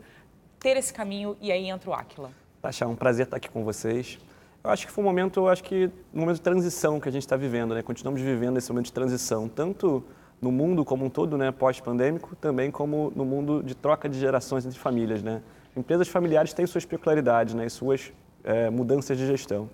ter 0.60 0.76
esse 0.76 0.92
caminho 0.92 1.38
e 1.40 1.50
aí 1.50 1.70
entra 1.70 1.88
o 1.88 1.94
Aquila? 1.94 2.43
Tasha, 2.64 2.86
é 2.86 2.88
um 2.88 2.96
prazer 2.96 3.26
estar 3.26 3.36
aqui 3.36 3.50
com 3.50 3.62
vocês. 3.62 4.18
Eu 4.64 4.70
acho 4.70 4.86
que 4.86 4.92
foi 4.92 5.04
um 5.04 5.06
momento, 5.06 5.40
eu 5.40 5.48
acho 5.48 5.62
que 5.62 5.90
um 6.14 6.20
momento 6.20 6.36
de 6.36 6.40
transição 6.40 6.98
que 6.98 7.06
a 7.06 7.12
gente 7.12 7.20
está 7.20 7.36
vivendo, 7.36 7.74
né? 7.74 7.82
Continuamos 7.82 8.22
vivendo 8.22 8.56
esse 8.56 8.72
momento 8.72 8.86
de 8.86 8.92
transição, 8.94 9.46
tanto 9.50 10.02
no 10.40 10.50
mundo 10.50 10.82
como 10.82 11.04
um 11.04 11.10
todo, 11.10 11.36
né, 11.36 11.52
pós-pandêmico, 11.52 12.34
também 12.36 12.70
como 12.70 13.12
no 13.14 13.22
mundo 13.22 13.62
de 13.62 13.74
troca 13.74 14.08
de 14.08 14.18
gerações 14.18 14.64
entre 14.64 14.78
famílias, 14.78 15.22
né? 15.22 15.42
Empresas 15.76 16.08
familiares 16.08 16.54
têm 16.54 16.66
suas 16.66 16.86
peculiaridades, 16.86 17.52
né, 17.52 17.66
e 17.66 17.70
suas 17.70 18.10
é, 18.42 18.70
mudanças 18.70 19.18
de 19.18 19.26
gestão. 19.26 19.68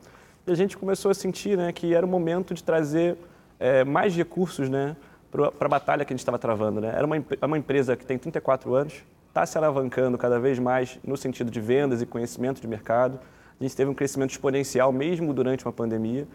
E 0.44 0.50
a 0.50 0.56
gente 0.56 0.76
começou 0.76 1.12
a 1.12 1.14
sentir, 1.14 1.56
né, 1.56 1.72
que 1.72 1.94
era 1.94 2.04
o 2.04 2.08
momento 2.08 2.52
de 2.52 2.64
trazer 2.64 3.16
é, 3.60 3.84
mais 3.84 4.16
recursos, 4.16 4.68
né, 4.68 4.96
para 5.30 5.52
a 5.60 5.68
batalha 5.68 6.04
que 6.04 6.12
a 6.12 6.14
gente 6.14 6.22
estava 6.22 6.40
travando, 6.40 6.80
né? 6.80 6.92
Era 6.92 7.06
uma, 7.06 7.14
uma 7.42 7.56
empresa 7.56 7.96
que 7.96 8.04
tem 8.04 8.18
34 8.18 8.74
anos, 8.74 9.04
está 9.30 9.46
se 9.46 9.56
alavancando 9.56 10.18
cada 10.18 10.38
vez 10.38 10.58
mais 10.58 10.98
no 11.02 11.16
sentido 11.16 11.50
de 11.50 11.60
vendas 11.60 12.02
e 12.02 12.06
conhecimento 12.06 12.60
de 12.60 12.68
mercado 12.68 13.18
a 13.60 13.64
gente 13.64 13.76
teve 13.76 13.90
um 13.90 13.94
crescimento 13.94 14.30
exponencial 14.30 14.90
mesmo 14.90 15.34
durante 15.34 15.66
uma 15.66 15.72
pandemia. 15.72 16.26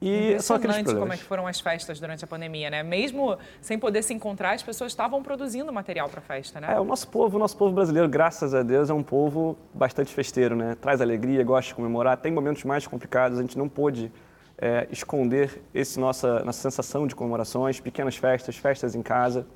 E 0.00 0.40
só 0.40 0.54
aqueles 0.54 0.76
problemas. 0.76 1.00
como 1.00 1.12
é 1.12 1.16
que 1.16 1.24
foram 1.24 1.46
as 1.46 1.60
festas 1.60 2.00
durante 2.00 2.24
a 2.24 2.26
pandemia, 2.26 2.70
né? 2.70 2.82
Mesmo 2.84 3.36
sem 3.60 3.78
poder 3.78 4.02
se 4.02 4.14
encontrar, 4.14 4.52
as 4.54 4.62
pessoas 4.62 4.92
estavam 4.92 5.22
produzindo 5.22 5.72
material 5.72 6.08
para 6.08 6.20
a 6.20 6.22
festa, 6.22 6.60
né? 6.60 6.72
É, 6.72 6.80
o 6.80 6.84
nosso 6.84 7.08
povo, 7.08 7.36
o 7.36 7.40
nosso 7.40 7.56
povo 7.56 7.74
brasileiro, 7.74 8.08
graças 8.08 8.54
a 8.54 8.62
Deus, 8.62 8.88
é 8.88 8.94
um 8.94 9.02
povo 9.02 9.58
bastante 9.74 10.14
festeiro, 10.14 10.56
né? 10.56 10.76
Traz 10.80 11.00
alegria, 11.00 11.42
gosta 11.44 11.68
de 11.68 11.74
comemorar. 11.74 12.16
Tem 12.16 12.32
momentos 12.32 12.64
mais 12.64 12.86
complicados, 12.86 13.38
a 13.38 13.42
gente 13.42 13.58
não 13.58 13.68
pôde 13.68 14.10
é, 14.56 14.86
esconder 14.90 15.62
esse 15.74 15.98
nossa, 16.00 16.44
nossa 16.44 16.62
sensação 16.62 17.06
de 17.06 17.14
comemorações, 17.14 17.80
pequenas 17.80 18.16
festas, 18.16 18.56
festas 18.56 18.94
em 18.94 19.02
casa. 19.02 19.46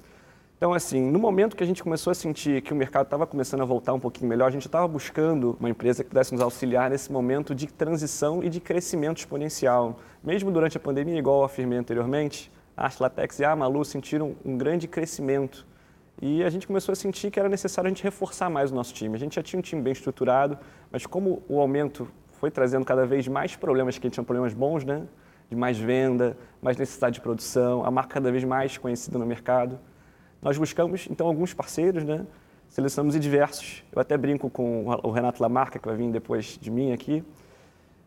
Então, 0.62 0.72
assim, 0.72 1.00
no 1.10 1.18
momento 1.18 1.56
que 1.56 1.64
a 1.64 1.66
gente 1.66 1.82
começou 1.82 2.12
a 2.12 2.14
sentir 2.14 2.62
que 2.62 2.72
o 2.72 2.76
mercado 2.76 3.06
estava 3.06 3.26
começando 3.26 3.62
a 3.62 3.64
voltar 3.64 3.92
um 3.94 3.98
pouquinho 3.98 4.28
melhor, 4.28 4.46
a 4.46 4.50
gente 4.52 4.64
estava 4.64 4.86
buscando 4.86 5.56
uma 5.58 5.68
empresa 5.68 6.04
que 6.04 6.10
pudesse 6.10 6.30
nos 6.30 6.40
auxiliar 6.40 6.88
nesse 6.88 7.10
momento 7.10 7.52
de 7.52 7.66
transição 7.66 8.44
e 8.44 8.48
de 8.48 8.60
crescimento 8.60 9.18
exponencial. 9.18 9.98
Mesmo 10.22 10.52
durante 10.52 10.76
a 10.76 10.80
pandemia, 10.80 11.18
igual 11.18 11.40
eu 11.40 11.44
afirmei 11.44 11.76
anteriormente, 11.76 12.48
a 12.76 12.84
Arte 12.84 13.02
Latex 13.02 13.40
e 13.40 13.44
a 13.44 13.56
Malu 13.56 13.84
sentiram 13.84 14.36
um 14.44 14.56
grande 14.56 14.86
crescimento. 14.86 15.66
E 16.20 16.44
a 16.44 16.48
gente 16.48 16.68
começou 16.68 16.92
a 16.92 16.94
sentir 16.94 17.32
que 17.32 17.40
era 17.40 17.48
necessário 17.48 17.88
a 17.88 17.90
gente 17.90 18.04
reforçar 18.04 18.48
mais 18.48 18.70
o 18.70 18.74
nosso 18.76 18.94
time. 18.94 19.16
A 19.16 19.18
gente 19.18 19.34
já 19.34 19.42
tinha 19.42 19.58
um 19.58 19.62
time 19.62 19.82
bem 19.82 19.92
estruturado, 19.92 20.56
mas 20.92 21.04
como 21.06 21.42
o 21.48 21.60
aumento 21.60 22.06
foi 22.34 22.52
trazendo 22.52 22.84
cada 22.84 23.04
vez 23.04 23.26
mais 23.26 23.56
problemas, 23.56 23.98
que 23.98 24.06
a 24.06 24.08
gente 24.08 24.14
tinha 24.14 24.24
problemas 24.24 24.54
bons, 24.54 24.84
né? 24.84 25.02
De 25.50 25.56
mais 25.56 25.76
venda, 25.76 26.38
mais 26.62 26.76
necessidade 26.76 27.14
de 27.14 27.20
produção, 27.20 27.84
a 27.84 27.90
marca 27.90 28.14
cada 28.14 28.30
vez 28.30 28.44
mais 28.44 28.78
conhecida 28.78 29.18
no 29.18 29.26
mercado 29.26 29.76
nós 30.42 30.58
buscamos, 30.58 31.06
então, 31.08 31.28
alguns 31.28 31.54
parceiros, 31.54 32.02
né? 32.02 32.26
Selecionamos 32.68 33.18
diversos. 33.20 33.84
Eu 33.92 34.02
até 34.02 34.16
brinco 34.16 34.50
com 34.50 34.86
o 35.02 35.10
Renato 35.12 35.40
Lamarca, 35.40 35.78
que 35.78 35.86
vai 35.86 35.96
vir 35.96 36.10
depois 36.10 36.58
de 36.60 36.70
mim 36.70 36.92
aqui, 36.92 37.22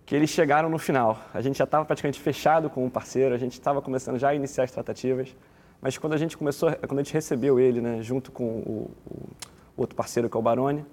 que 0.05 0.13
eles 0.13 0.29
chegaram 0.29 0.69
no 0.69 0.77
final. 0.77 1.17
A 1.33 1.39
gente 1.39 1.57
já 1.57 1.63
estava 1.63 1.85
praticamente 1.85 2.19
fechado 2.19 2.69
com 2.69 2.85
um 2.85 2.89
parceiro, 2.89 3.33
a 3.33 3.37
gente 3.37 3.53
estava 3.53 3.81
começando 3.81 4.19
já 4.19 4.29
a 4.29 4.35
iniciar 4.35 4.65
as 4.65 4.71
tratativas, 4.71 5.33
mas 5.81 5.97
quando 5.97 6.13
a 6.13 6.17
gente 6.17 6.35
começou, 6.35 6.71
quando 6.87 6.99
a 6.99 7.03
gente 7.03 7.13
recebeu 7.13 7.59
ele, 7.59 7.79
né, 7.79 8.01
junto 8.01 8.31
com 8.31 8.43
o, 8.43 8.91
o 9.07 9.29
outro 9.77 9.95
parceiro 9.95 10.29
que 10.29 10.35
é 10.35 10.39
o 10.39 10.43
Baroni, 10.43 10.85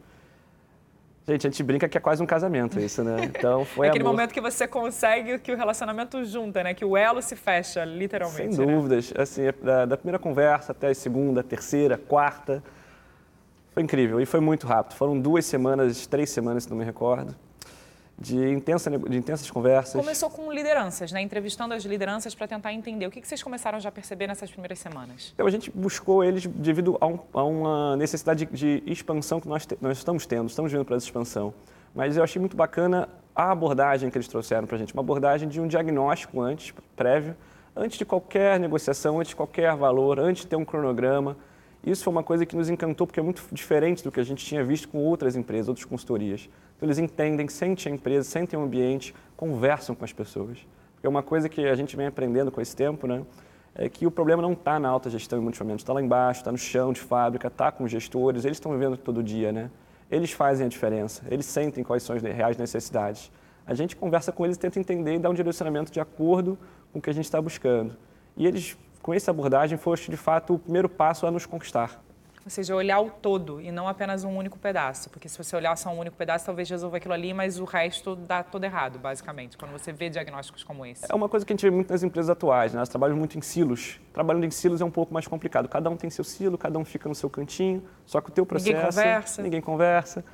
Gente, 1.27 1.47
a 1.47 1.51
gente 1.51 1.63
brinca 1.63 1.89
que 1.89 1.97
é 1.97 2.01
quase 2.01 2.23
um 2.23 2.27
casamento 2.27 2.81
isso, 2.81 3.05
né? 3.05 3.17
Então 3.37 3.65
foi 3.65 3.87
é 3.87 3.91
aquele 3.91 4.03
amor. 4.03 4.15
momento 4.15 4.33
que 4.33 4.41
você 4.41 4.67
consegue 4.67 5.39
que 5.39 5.53
o 5.53 5.57
relacionamento 5.57 6.25
junta, 6.25 6.63
né? 6.63 6.75
Que 6.75 6.85
o 6.85 6.97
elo 6.97 7.23
se 7.23 7.37
fecha, 7.37 7.85
literalmente. 7.85 8.57
Sem 8.57 8.67
né? 8.67 8.75
dúvidas. 8.75 9.13
Assim, 9.17 9.43
da, 9.63 9.87
da, 9.87 9.97
primeira 9.97 10.19
conversa 10.19 10.73
até 10.73 10.89
a 10.89 10.95
segunda, 10.95 11.43
terceira, 11.43 11.97
quarta. 11.97 12.63
Foi 13.73 13.83
incrível 13.83 14.21
e 14.21 14.27
foi 14.27 14.41
muito 14.41 14.67
rápido. 14.67 14.97
Foram 14.97 15.19
duas 15.19 15.47
semanas, 15.47 16.07
três 16.07 16.31
semanas, 16.31 16.65
se 16.65 16.71
não 16.71 16.77
me 16.77 16.85
recordo 16.85 17.35
de, 18.19 18.37
intensa, 18.51 18.91
de 18.91 19.17
intensas 19.17 19.51
conversas. 19.51 20.01
Começou 20.01 20.31
com 20.31 20.53
lideranças, 20.53 21.13
né? 21.13 21.21
entrevistando 21.21 21.75
as 21.75 21.85
lideranças 21.85 22.35
para 22.35 22.47
tentar 22.47 22.73
entender. 22.73 23.07
O 23.07 23.11
que, 23.11 23.21
que 23.21 23.27
vocês 23.27 23.43
começaram 23.43 23.81
já 23.81 23.89
a 23.89 23.93
perceber 23.93 24.27
nessas 24.27 24.51
primeiras 24.51 24.79
semanas? 24.79 25.33
Então, 25.35 25.47
a 25.47 25.51
gente 25.51 25.71
buscou 25.71 26.23
eles 26.23 26.47
devido 26.47 26.97
a, 27.01 27.07
um, 27.07 27.19
a 27.33 27.45
uma 27.45 27.97
necessidade 27.97 28.47
de, 28.47 28.81
de, 28.81 28.93
expansão 28.93 29.41
que 29.41 29.49
nós, 29.49 29.67
te, 29.67 29.77
nós 29.81 29.99
estamos 29.99 30.27
tendo, 30.27 30.49
estamos 30.49 30.71
vindo 30.71 30.85
para 30.85 30.97
essa 30.97 31.07
expansão. 31.07 31.53
Mas 31.95 32.17
eu 32.17 32.23
achei 32.23 32.41
muito 32.41 32.57
bacana 32.57 33.09
a 33.35 33.51
abordagem 33.51 34.11
que 34.11 34.17
eles 34.17 34.29
trouxeram 34.29 34.67
para 34.67 34.77
a 34.77 34.79
gente, 34.79 34.93
uma 34.95 35.03
abordagem 35.03 35.49
de 35.49 35.61
um 35.61 35.67
diagnóstico 35.67 36.41
antes, 36.41 36.73
prévio, 36.95 37.35
antes 37.75 37.99
de 37.99 38.05
qualquer 38.05 38.61
negociação, 38.61 39.19
antes 39.19 39.31
de 39.31 39.37
qualquer 39.37 39.75
valor, 39.75 40.19
antes 40.21 40.43
de 40.43 40.49
ter 40.49 40.57
um 40.57 40.65
cronograma. 40.65 41.37
Isso 41.85 42.05
foi 42.05 42.13
uma 42.13 42.23
coisa 42.23 42.47
que 42.47 42.55
nos 42.55 42.71
encantou, 42.71 43.07
porque 43.07 43.19
é 43.19 43.23
muito 43.23 43.43
diferente 43.51 44.05
do 44.05 44.13
que 44.13 44.21
a 44.21 44.23
gente 44.23 44.45
tinha 44.45 44.63
visto 44.63 44.89
com 44.89 44.99
outras 44.99 45.35
empresas, 45.35 45.69
outras 45.69 45.85
consultorias. 45.85 46.49
Então, 46.83 46.89
eles 46.89 46.99
entendem, 46.99 47.47
sentem 47.47 47.93
a 47.93 47.95
empresa, 47.95 48.29
sentem 48.29 48.59
o 48.59 48.63
ambiente, 48.65 49.15
conversam 49.37 49.95
com 49.95 50.05
as 50.05 50.13
pessoas. 50.13 50.59
Porque 50.95 51.07
uma 51.07 51.23
coisa 51.23 51.49
que 51.49 51.65
a 51.65 51.77
gente 51.77 51.95
vem 51.97 52.09
aprendendo 52.09 52.51
com 52.51 52.61
esse 52.61 52.75
tempo, 52.75 53.07
né? 53.07 53.23
É 53.73 53.89
que 53.89 54.05
o 54.05 54.11
problema 54.11 54.43
não 54.43 54.53
está 54.53 54.81
na 54.81 54.89
alta 54.89 55.09
gestão 55.09 55.39
em 55.39 55.43
muitos 55.43 55.61
momentos, 55.61 55.83
está 55.83 55.93
lá 55.93 56.03
embaixo, 56.03 56.41
está 56.41 56.51
no 56.51 56.59
chão 56.59 56.93
de 56.93 57.01
fábrica, 57.01 57.47
está 57.47 57.71
com 57.71 57.85
os 57.85 57.91
gestores, 57.91 58.45
eles 58.45 58.57
estão 58.57 58.73
vivendo 58.73 58.97
todo 58.97 59.23
dia, 59.23 59.53
né? 59.53 59.71
Eles 60.11 60.33
fazem 60.33 60.67
a 60.67 60.69
diferença, 60.69 61.23
eles 61.31 61.47
sentem 61.47 61.85
quais 61.85 62.03
são 62.03 62.17
as 62.17 62.23
reais 62.23 62.57
necessidades. 62.57 63.31
A 63.65 63.75
gente 63.75 63.95
conversa 63.95 64.33
com 64.33 64.45
eles, 64.45 64.59
tenta 64.59 64.81
entender 64.81 65.15
e 65.15 65.19
dá 65.21 65.31
um 65.31 65.35
direcionamento 65.35 65.93
de 65.93 66.01
acordo 66.01 66.59
com 66.93 66.99
o 66.99 67.03
que 67.03 67.09
a 67.09 67.15
gente 67.15 67.27
está 67.27 67.41
buscando. 67.41 67.97
E 68.37 68.45
eles, 68.45 68.77
com 69.01 69.15
essa 69.15 69.31
abordagem, 69.31 69.79
foi 69.79 69.97
de 69.97 70.17
fato 70.17 70.55
o 70.55 70.59
primeiro 70.59 70.89
passo 70.89 71.29
a 71.29 71.31
nos 71.31 71.47
conquistar. 71.47 72.03
Ou 72.45 72.51
seja, 72.51 72.75
olhar 72.75 73.01
o 73.01 73.09
todo 73.09 73.61
e 73.61 73.71
não 73.71 73.87
apenas 73.87 74.25
um 74.25 74.37
único 74.37 74.59
pedaço. 74.59 75.09
Porque 75.11 75.29
se 75.29 75.39
você 75.39 75.55
olhar 75.55 75.77
só 75.77 75.91
um 75.91 75.99
único 75.99 76.17
pedaço, 76.17 76.45
talvez 76.45 76.69
resolva 76.69 76.97
aquilo 76.97 77.15
ali, 77.15 77.33
mas 77.33 77.61
o 77.61 77.65
resto 77.65 78.17
dá 78.17 78.43
todo 78.43 78.65
errado, 78.65 78.99
basicamente, 78.99 79.57
quando 79.57 79.71
você 79.73 79.93
vê 79.93 80.11
diagnósticos 80.11 80.65
como 80.65 80.85
esse. 80.85 81.05
É 81.09 81.15
uma 81.15 81.29
coisa 81.29 81.47
que 81.47 81.53
a 81.53 81.55
gente 81.55 81.63
vê 81.63 81.71
muito 81.71 81.91
nas 81.91 82.03
empresas 82.03 82.31
atuais, 82.31 82.73
né? 82.73 82.79
Elas 82.79 82.89
trabalham 82.89 83.17
muito 83.17 83.39
em 83.39 83.41
silos. 83.41 84.01
Trabalhando 84.13 84.45
em 84.45 84.51
silos 84.51 84.81
é 84.81 84.85
um 84.85 84.91
pouco 84.91 85.15
mais 85.15 85.27
complicado. 85.27 85.69
Cada 85.69 85.89
um 85.89 85.97
tem 85.97 86.11
seu 86.11 86.25
silo, 86.25 86.59
cada 86.59 86.79
um 86.79 86.85
fica 86.85 87.09
no 87.09 87.15
seu 87.15 87.31
cantinho, 87.31 87.83
só 88.05 88.21
que 88.21 88.31
o 88.31 88.33
teu 88.33 88.45
processo... 88.45 88.73
Ninguém 88.73 88.91
conversa. 88.91 89.43
Ninguém 89.43 89.61
conversa. 89.61 90.25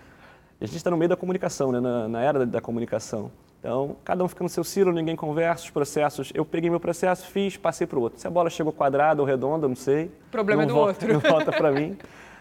E 0.60 0.64
a 0.64 0.66
gente 0.66 0.76
está 0.76 0.90
no 0.90 0.96
meio 0.96 1.08
da 1.08 1.16
comunicação, 1.16 1.70
né? 1.70 1.78
na, 1.78 2.08
na 2.08 2.22
era 2.22 2.38
da, 2.40 2.44
da 2.44 2.60
comunicação. 2.60 3.30
Então, 3.58 3.96
cada 4.04 4.22
um 4.22 4.28
fica 4.28 4.44
no 4.44 4.48
seu 4.48 4.62
silo, 4.62 4.92
ninguém 4.92 5.16
conversa, 5.16 5.64
os 5.64 5.70
processos. 5.70 6.30
Eu 6.32 6.44
peguei 6.44 6.70
meu 6.70 6.78
processo, 6.78 7.26
fiz, 7.26 7.56
passei 7.56 7.86
para 7.86 7.98
o 7.98 8.02
outro. 8.02 8.20
Se 8.20 8.26
a 8.26 8.30
bola 8.30 8.48
chegou 8.48 8.72
quadrada 8.72 9.20
ou 9.20 9.26
redonda, 9.26 9.66
não 9.66 9.74
sei. 9.74 10.06
O 10.06 10.30
problema 10.30 10.62
não 10.62 10.68
é 10.68 10.68
do 10.68 10.74
volta, 10.74 11.04
outro. 11.04 11.12
Não 11.12 11.20
volta 11.20 11.52
para 11.52 11.70
mim. 11.72 11.98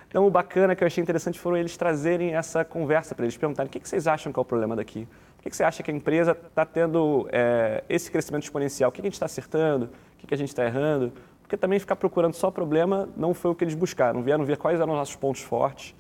Então, 0.08 0.26
o 0.26 0.30
bacana 0.30 0.76
que 0.76 0.84
eu 0.84 0.88
achei 0.88 1.02
interessante 1.02 1.40
foram 1.40 1.58
eles 1.58 1.76
trazerem 1.76 2.34
essa 2.34 2.64
conversa 2.64 3.14
para 3.14 3.26
eles, 3.26 3.36
perguntarem 3.36 3.68
o 3.68 3.72
que, 3.72 3.88
vocês 3.88 4.08
acham 4.08 4.32
que 4.32 4.40
é 4.40 4.42
o 4.42 4.46
problema 4.46 4.76
daqui? 4.76 5.08
Por 5.36 5.44
que, 5.44 5.56
você 5.56 5.64
acha 5.64 5.84
que 5.84 5.92
a 5.92 5.94
empresa 5.94 6.32
está 6.32 6.66
tendo 6.66 7.28
é, 7.32 7.84
esse 7.90 8.12
crescimento 8.12 8.44
exponencial? 8.44 8.90
O 8.90 8.94
que, 8.94 9.02
a 9.02 9.04
gente 9.04 9.14
está 9.14 9.26
acertando? 9.26 9.90
O 10.24 10.28
que, 10.28 10.34
a 10.34 10.38
gente 10.38 10.50
está 10.50 10.66
errando? 10.66 11.12
Porque 11.42 11.58
também 11.58 11.80
ficar 11.80 11.96
procurando 11.96 12.34
só 12.34 12.52
problema 12.52 13.10
não 13.18 13.34
foi 13.34 13.52
o 13.52 13.56
que 13.56 13.64
eles 13.64 13.76
buscaram. 13.76 14.22
Vieram 14.22 14.46
ver 14.46 14.58
quais 14.58 14.80
eram 14.80 14.94
os 14.94 15.00
nossos 15.00 15.16
pontos 15.16 15.42
fortes, 15.42 15.96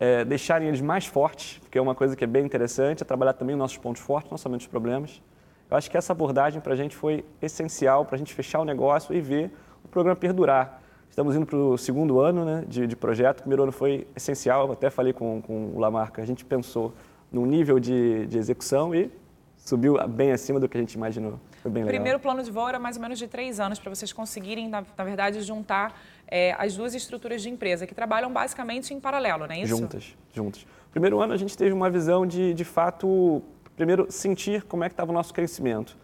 é, 0.00 0.24
deixarem 0.24 0.66
eles 0.66 0.80
mais 0.80 1.04
fortes, 1.04 1.58
porque 1.58 1.76
é 1.76 1.80
uma 1.80 1.94
coisa 1.94 2.16
que 2.16 2.24
é 2.24 2.26
bem 2.26 2.44
interessante, 2.44 3.02
é 3.02 3.04
trabalhar 3.04 3.34
também 3.34 3.54
os 3.54 3.58
nossos 3.58 3.76
pontos 3.76 4.00
fortes, 4.00 4.30
não 4.30 4.38
somente 4.38 4.62
os 4.62 4.66
problemas. 4.66 5.22
Eu 5.70 5.76
acho 5.76 5.90
que 5.90 5.96
essa 5.96 6.12
abordagem 6.12 6.58
para 6.58 6.72
a 6.72 6.76
gente 6.76 6.96
foi 6.96 7.22
essencial 7.40 8.06
para 8.06 8.16
a 8.16 8.18
gente 8.18 8.32
fechar 8.32 8.60
o 8.60 8.64
negócio 8.64 9.14
e 9.14 9.20
ver 9.20 9.52
o 9.84 9.88
programa 9.88 10.16
perdurar. 10.16 10.82
Estamos 11.10 11.36
indo 11.36 11.44
para 11.44 11.56
o 11.56 11.76
segundo 11.76 12.18
ano 12.18 12.44
né, 12.44 12.64
de, 12.66 12.86
de, 12.86 12.96
projeto. 12.96 13.40
O 13.40 13.42
primeiro 13.42 13.64
ano 13.64 13.72
foi 13.72 14.06
essencial, 14.16 14.66
eu 14.66 14.72
até 14.72 14.88
falei 14.88 15.12
com, 15.12 15.42
com 15.42 15.66
o 15.74 15.78
Lamarca, 15.78 16.22
a 16.22 16.26
gente 16.26 16.44
pensou 16.44 16.94
num 17.30 17.44
nível 17.44 17.78
de, 17.78 18.26
de 18.26 18.38
execução 18.38 18.94
e 18.94 19.10
subiu 19.58 19.96
bem 20.08 20.32
acima 20.32 20.58
do 20.58 20.68
que 20.68 20.76
a 20.76 20.80
gente 20.80 20.94
imaginou. 20.94 21.38
Foi 21.62 21.70
bem 21.70 21.84
legal. 21.84 21.94
O 21.94 21.98
primeiro 21.98 22.18
plano 22.18 22.42
de 22.42 22.50
voo 22.50 22.68
era 22.68 22.78
mais 22.78 22.96
ou 22.96 23.02
menos 23.02 23.18
de 23.18 23.28
três 23.28 23.60
anos 23.60 23.78
para 23.78 23.94
vocês 23.94 24.12
conseguirem, 24.12 24.68
na, 24.68 24.82
na 24.96 25.04
verdade, 25.04 25.42
juntar 25.42 25.94
é, 26.30 26.54
as 26.58 26.76
duas 26.76 26.94
estruturas 26.94 27.42
de 27.42 27.48
empresa, 27.48 27.86
que 27.86 27.94
trabalham 27.94 28.32
basicamente 28.32 28.94
em 28.94 29.00
paralelo, 29.00 29.46
não 29.46 29.54
é 29.54 29.60
isso? 29.60 29.76
Juntas, 29.76 30.16
juntas. 30.32 30.66
Primeiro 30.90 31.20
ano 31.20 31.32
a 31.32 31.36
gente 31.36 31.56
teve 31.56 31.72
uma 31.72 31.90
visão 31.90 32.26
de, 32.26 32.54
de 32.54 32.64
fato, 32.64 33.42
primeiro 33.76 34.06
sentir 34.10 34.62
como 34.64 34.84
é 34.84 34.88
que 34.88 34.92
estava 34.92 35.10
o 35.10 35.14
nosso 35.14 35.32
crescimento 35.34 35.96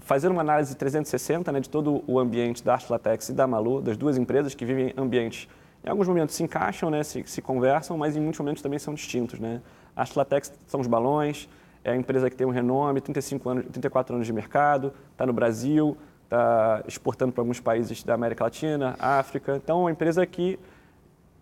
fazer 0.00 0.28
uma 0.28 0.40
análise 0.40 0.74
360 0.74 1.52
né, 1.52 1.60
de 1.60 1.68
todo 1.68 2.02
o 2.06 2.18
ambiente 2.18 2.64
da 2.64 2.74
Arte 2.74 2.90
Latex 2.90 3.28
e 3.28 3.32
da 3.32 3.46
Malu, 3.46 3.80
das 3.80 3.96
duas 3.96 4.16
empresas 4.16 4.54
que 4.54 4.64
vivem 4.64 4.92
ambientes 4.96 5.48
Em 5.84 5.90
alguns 5.90 6.08
momentos 6.08 6.34
se 6.34 6.42
encaixam, 6.42 6.90
né, 6.90 7.02
se, 7.02 7.22
se 7.26 7.42
conversam, 7.42 7.98
mas 7.98 8.16
em 8.16 8.20
muitos 8.20 8.40
momentos 8.40 8.62
também 8.62 8.78
são 8.78 8.94
distintos. 8.94 9.38
Né? 9.38 9.60
A 9.94 10.02
Atlatex 10.02 10.52
são 10.66 10.80
os 10.80 10.86
balões, 10.86 11.48
é 11.84 11.90
a 11.90 11.96
empresa 11.96 12.30
que 12.30 12.36
tem 12.36 12.46
um 12.46 12.50
renome, 12.50 13.00
35 13.00 13.48
anos, 13.48 13.64
34 13.64 14.14
anos 14.14 14.26
de 14.26 14.32
mercado, 14.32 14.92
está 15.10 15.26
no 15.26 15.32
Brasil, 15.32 15.96
está 16.32 16.82
exportando 16.88 17.32
para 17.32 17.42
alguns 17.42 17.60
países 17.60 18.02
da 18.02 18.14
América 18.14 18.44
Latina, 18.44 18.96
África. 18.98 19.56
Então, 19.56 19.80
é 19.80 19.82
uma 19.82 19.90
empresa 19.90 20.24
que 20.26 20.58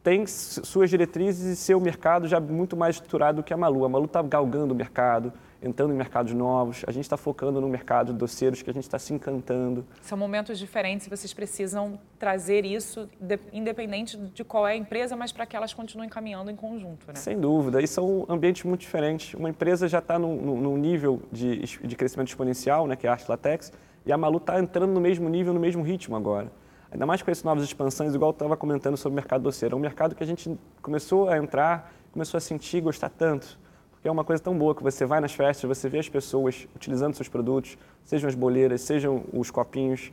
tem 0.03 0.27
suas 0.27 0.91
diretrizes 0.91 1.45
e 1.45 1.57
seu 1.57 1.79
mercado 1.79 2.27
já 2.27 2.41
muito 2.41 2.77
mais 2.77 2.97
estruturado 2.97 3.37
do 3.37 3.43
que 3.43 3.53
a 3.53 3.57
Malu. 3.57 3.85
A 3.85 3.89
Malu 3.89 4.07
está 4.07 4.23
galgando 4.23 4.73
o 4.73 4.77
mercado, 4.77 5.31
entrando 5.63 5.93
em 5.93 5.97
mercados 5.97 6.33
novos, 6.33 6.83
a 6.87 6.91
gente 6.91 7.05
está 7.05 7.19
focando 7.19 7.61
no 7.61 7.69
mercado 7.69 8.15
de 8.15 8.19
doceiros 8.19 8.63
que 8.63 8.71
a 8.71 8.73
gente 8.73 8.85
está 8.85 8.99
se 8.99 9.13
encantando. 9.13 9.85
São 10.01 10.17
momentos 10.17 10.59
diferentes 10.59 11.07
e 11.07 11.11
vocês 11.11 11.35
precisam 11.35 12.01
trazer 12.19 12.65
isso, 12.65 13.07
independente 13.53 14.17
de 14.17 14.43
qual 14.43 14.67
é 14.67 14.73
a 14.73 14.77
empresa, 14.77 15.15
mas 15.15 15.33
para 15.33 15.45
que 15.45 15.55
elas 15.55 15.75
continuem 15.75 16.09
caminhando 16.09 16.51
em 16.51 16.57
conjunto, 16.57 17.07
né? 17.09 17.15
Sem 17.15 17.39
dúvida, 17.39 17.83
e 17.83 17.87
são 17.87 18.25
ambientes 18.27 18.65
muito 18.65 18.81
diferentes. 18.81 19.35
Uma 19.35 19.51
empresa 19.51 19.87
já 19.87 19.99
está 19.99 20.19
num, 20.19 20.35
num, 20.35 20.79
nível 20.79 21.21
de, 21.31 21.59
de 21.59 21.95
crescimento 21.95 22.29
exponencial, 22.29 22.87
né, 22.87 22.97
que 22.97 23.07
é 23.07 23.11
a 23.11 23.13
Arte 23.13 23.27
Latex, 23.29 23.71
e 24.05 24.13
a 24.13 24.17
Malu 24.17 24.39
está 24.39 24.59
entrando 24.59 24.93
no 24.93 25.01
mesmo 25.01 25.29
nível, 25.29 25.53
no 25.53 25.61
mesmo 25.61 25.83
ritmo 25.83 26.17
agora. 26.17 26.51
Ainda 26.91 27.07
mais 27.07 27.23
com 27.23 27.31
essas 27.31 27.45
novas 27.45 27.63
expansões, 27.63 28.15
igual 28.15 28.31
eu 28.31 28.33
estava 28.33 28.57
comentando 28.57 28.97
sobre 28.97 29.13
o 29.13 29.17
mercado 29.17 29.43
doceiro. 29.43 29.75
É 29.75 29.79
um 29.79 29.81
mercado 29.81 30.15
que 30.15 30.23
a 30.25 30.27
gente 30.27 30.59
começou 30.83 31.29
a 31.29 31.39
entrar, 31.39 31.93
começou 32.13 32.39
a 32.39 32.41
sentir, 32.41 32.81
gostar 32.81 33.09
tanto 33.11 33.59
porque 34.01 34.09
é 34.09 34.11
uma 34.11 34.25
coisa 34.25 34.43
tão 34.43 34.57
boa 34.57 34.75
que 34.75 34.83
você 34.83 35.05
vai 35.05 35.21
nas 35.21 35.35
festas, 35.35 35.69
você 35.69 35.87
vê 35.87 35.99
as 35.99 36.09
pessoas 36.09 36.67
utilizando 36.75 37.13
seus 37.13 37.29
produtos, 37.29 37.77
sejam 38.03 38.31
as 38.31 38.35
boleiras, 38.35 38.81
sejam 38.81 39.25
os 39.31 39.51
copinhos. 39.51 40.11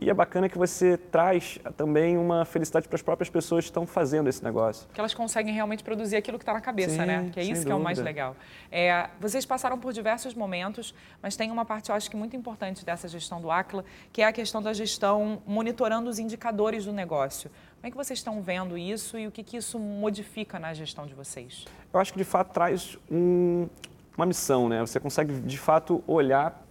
E 0.00 0.08
é 0.08 0.14
bacana 0.14 0.48
que 0.48 0.56
você 0.56 0.96
traz 0.96 1.58
também 1.76 2.16
uma 2.16 2.46
felicidade 2.46 2.88
para 2.88 2.96
as 2.96 3.02
próprias 3.02 3.28
pessoas 3.28 3.64
que 3.64 3.70
estão 3.70 3.86
fazendo 3.86 4.30
esse 4.30 4.42
negócio. 4.42 4.88
Que 4.94 4.98
elas 4.98 5.12
conseguem 5.12 5.52
realmente 5.52 5.84
produzir 5.84 6.16
aquilo 6.16 6.38
que 6.38 6.42
está 6.42 6.54
na 6.54 6.60
cabeça, 6.60 7.02
Sim, 7.02 7.06
né? 7.06 7.28
Que 7.30 7.38
é 7.38 7.42
isso 7.42 7.52
que 7.52 7.58
dúvida. 7.58 7.72
é 7.72 7.74
o 7.74 7.80
mais 7.80 7.98
legal. 7.98 8.34
É, 8.72 9.10
vocês 9.20 9.44
passaram 9.44 9.78
por 9.78 9.92
diversos 9.92 10.32
momentos, 10.32 10.94
mas 11.22 11.36
tem 11.36 11.50
uma 11.50 11.66
parte, 11.66 11.90
eu 11.90 11.94
acho 11.94 12.10
que 12.10 12.16
muito 12.16 12.34
importante 12.34 12.82
dessa 12.82 13.06
gestão 13.08 13.42
do 13.42 13.50
ACLA, 13.50 13.84
que 14.10 14.22
é 14.22 14.26
a 14.26 14.32
questão 14.32 14.62
da 14.62 14.72
gestão 14.72 15.42
monitorando 15.46 16.08
os 16.08 16.18
indicadores 16.18 16.86
do 16.86 16.92
negócio. 16.94 17.50
Como 17.50 17.86
é 17.86 17.90
que 17.90 17.96
vocês 17.96 18.18
estão 18.18 18.40
vendo 18.40 18.78
isso 18.78 19.18
e 19.18 19.26
o 19.26 19.30
que, 19.30 19.42
que 19.42 19.58
isso 19.58 19.78
modifica 19.78 20.58
na 20.58 20.72
gestão 20.72 21.06
de 21.06 21.12
vocês? 21.12 21.66
Eu 21.92 22.00
acho 22.00 22.12
que 22.12 22.18
de 22.18 22.24
fato 22.24 22.54
traz 22.54 22.96
um, 23.10 23.68
uma 24.16 24.24
missão, 24.24 24.66
né? 24.66 24.80
Você 24.80 24.98
consegue 24.98 25.40
de 25.40 25.58
fato 25.58 26.02
olhar 26.06 26.66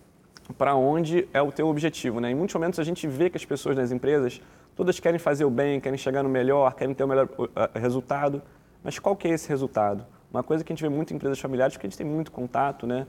para 0.58 0.76
onde 0.76 1.28
é 1.34 1.42
o 1.42 1.52
teu 1.52 1.68
objetivo, 1.68 2.20
né? 2.20 2.32
Em 2.32 2.36
muitos 2.36 2.54
momentos 2.56 2.80
a 2.80 2.84
gente 2.84 3.08
vê 3.08 3.30
que 3.30 3.38
as 3.38 3.46
pessoas 3.46 3.76
nas 3.76 3.92
empresas 3.92 4.42
todas 4.76 5.00
querem 5.00 5.20
fazer 5.20 5.46
o 5.46 5.50
bem, 5.50 5.80
querem 5.80 5.98
chegar 5.98 6.24
no 6.24 6.30
melhor, 6.30 6.74
querem 6.74 6.94
ter 6.94 7.04
o 7.04 7.08
melhor 7.08 7.28
resultado, 7.76 8.42
mas 8.84 8.98
qual 8.98 9.16
que 9.16 9.28
é 9.28 9.32
esse 9.32 9.50
resultado? 9.50 10.06
Uma 10.32 10.44
coisa 10.44 10.64
que 10.64 10.72
a 10.72 10.76
gente 10.76 10.82
vê 10.82 10.90
muito 10.90 11.12
em 11.12 11.16
empresas 11.16 11.40
familiares, 11.40 11.76
porque 11.76 11.88
a 11.88 11.90
gente 11.90 11.98
tem 11.98 12.08
muito 12.08 12.32
contato, 12.32 12.88
né? 12.88 13.06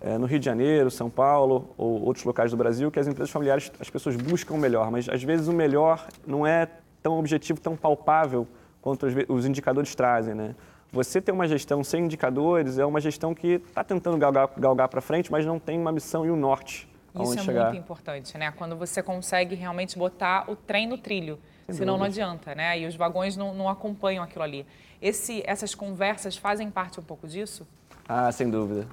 É, 0.00 0.16
no 0.16 0.26
Rio 0.26 0.38
de 0.38 0.44
Janeiro, 0.44 0.90
São 0.90 1.10
Paulo 1.10 1.74
ou 1.76 2.02
outros 2.02 2.24
locais 2.24 2.52
do 2.52 2.56
Brasil, 2.56 2.90
que 2.90 3.00
as 3.00 3.08
empresas 3.08 3.30
familiares, 3.30 3.72
as 3.80 3.90
pessoas 3.90 4.14
buscam 4.14 4.54
o 4.54 4.58
melhor, 4.58 4.90
mas 4.92 5.08
às 5.08 5.22
vezes 5.22 5.48
o 5.48 5.52
melhor 5.52 6.06
não 6.26 6.46
é 6.46 6.68
tão 7.02 7.18
objetivo, 7.18 7.60
tão 7.60 7.76
palpável 7.76 8.46
quanto 8.80 9.06
os 9.28 9.44
indicadores 9.44 9.94
trazem, 9.94 10.34
né? 10.34 10.54
Você 10.92 11.20
ter 11.20 11.32
uma 11.32 11.46
gestão 11.46 11.84
sem 11.84 12.04
indicadores 12.04 12.78
é 12.78 12.84
uma 12.84 13.00
gestão 13.00 13.34
que 13.34 13.60
está 13.68 13.84
tentando 13.84 14.16
galgar, 14.16 14.48
galgar 14.56 14.88
para 14.88 15.00
frente, 15.00 15.30
mas 15.30 15.44
não 15.44 15.58
tem 15.58 15.78
uma 15.78 15.92
missão 15.92 16.24
e 16.24 16.30
um 16.30 16.36
norte 16.36 16.88
Isso 17.20 17.38
é 17.38 17.42
chegar. 17.42 17.64
muito 17.66 17.80
importante, 17.80 18.38
né? 18.38 18.50
Quando 18.52 18.74
você 18.74 19.02
consegue 19.02 19.54
realmente 19.54 19.98
botar 19.98 20.50
o 20.50 20.56
trem 20.56 20.86
no 20.86 20.96
trilho, 20.96 21.38
sem 21.66 21.76
senão 21.76 21.98
dúvida. 21.98 21.98
não 21.98 22.04
adianta, 22.04 22.54
né? 22.54 22.78
E 22.80 22.86
os 22.86 22.96
vagões 22.96 23.36
não, 23.36 23.54
não 23.54 23.68
acompanham 23.68 24.24
aquilo 24.24 24.42
ali. 24.42 24.66
Esse, 25.00 25.42
essas 25.46 25.74
conversas 25.74 26.36
fazem 26.36 26.70
parte 26.70 26.98
um 26.98 27.02
pouco 27.02 27.28
disso? 27.28 27.66
Ah, 28.08 28.32
sem 28.32 28.48
dúvida. 28.50 28.86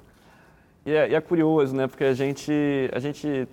E 0.84 0.92
é, 0.92 1.08
e 1.08 1.14
é 1.14 1.20
curioso, 1.20 1.74
né? 1.74 1.86
Porque 1.86 2.04
a 2.04 2.12
gente, 2.14 2.52
a 2.92 2.98
gente 3.00 3.48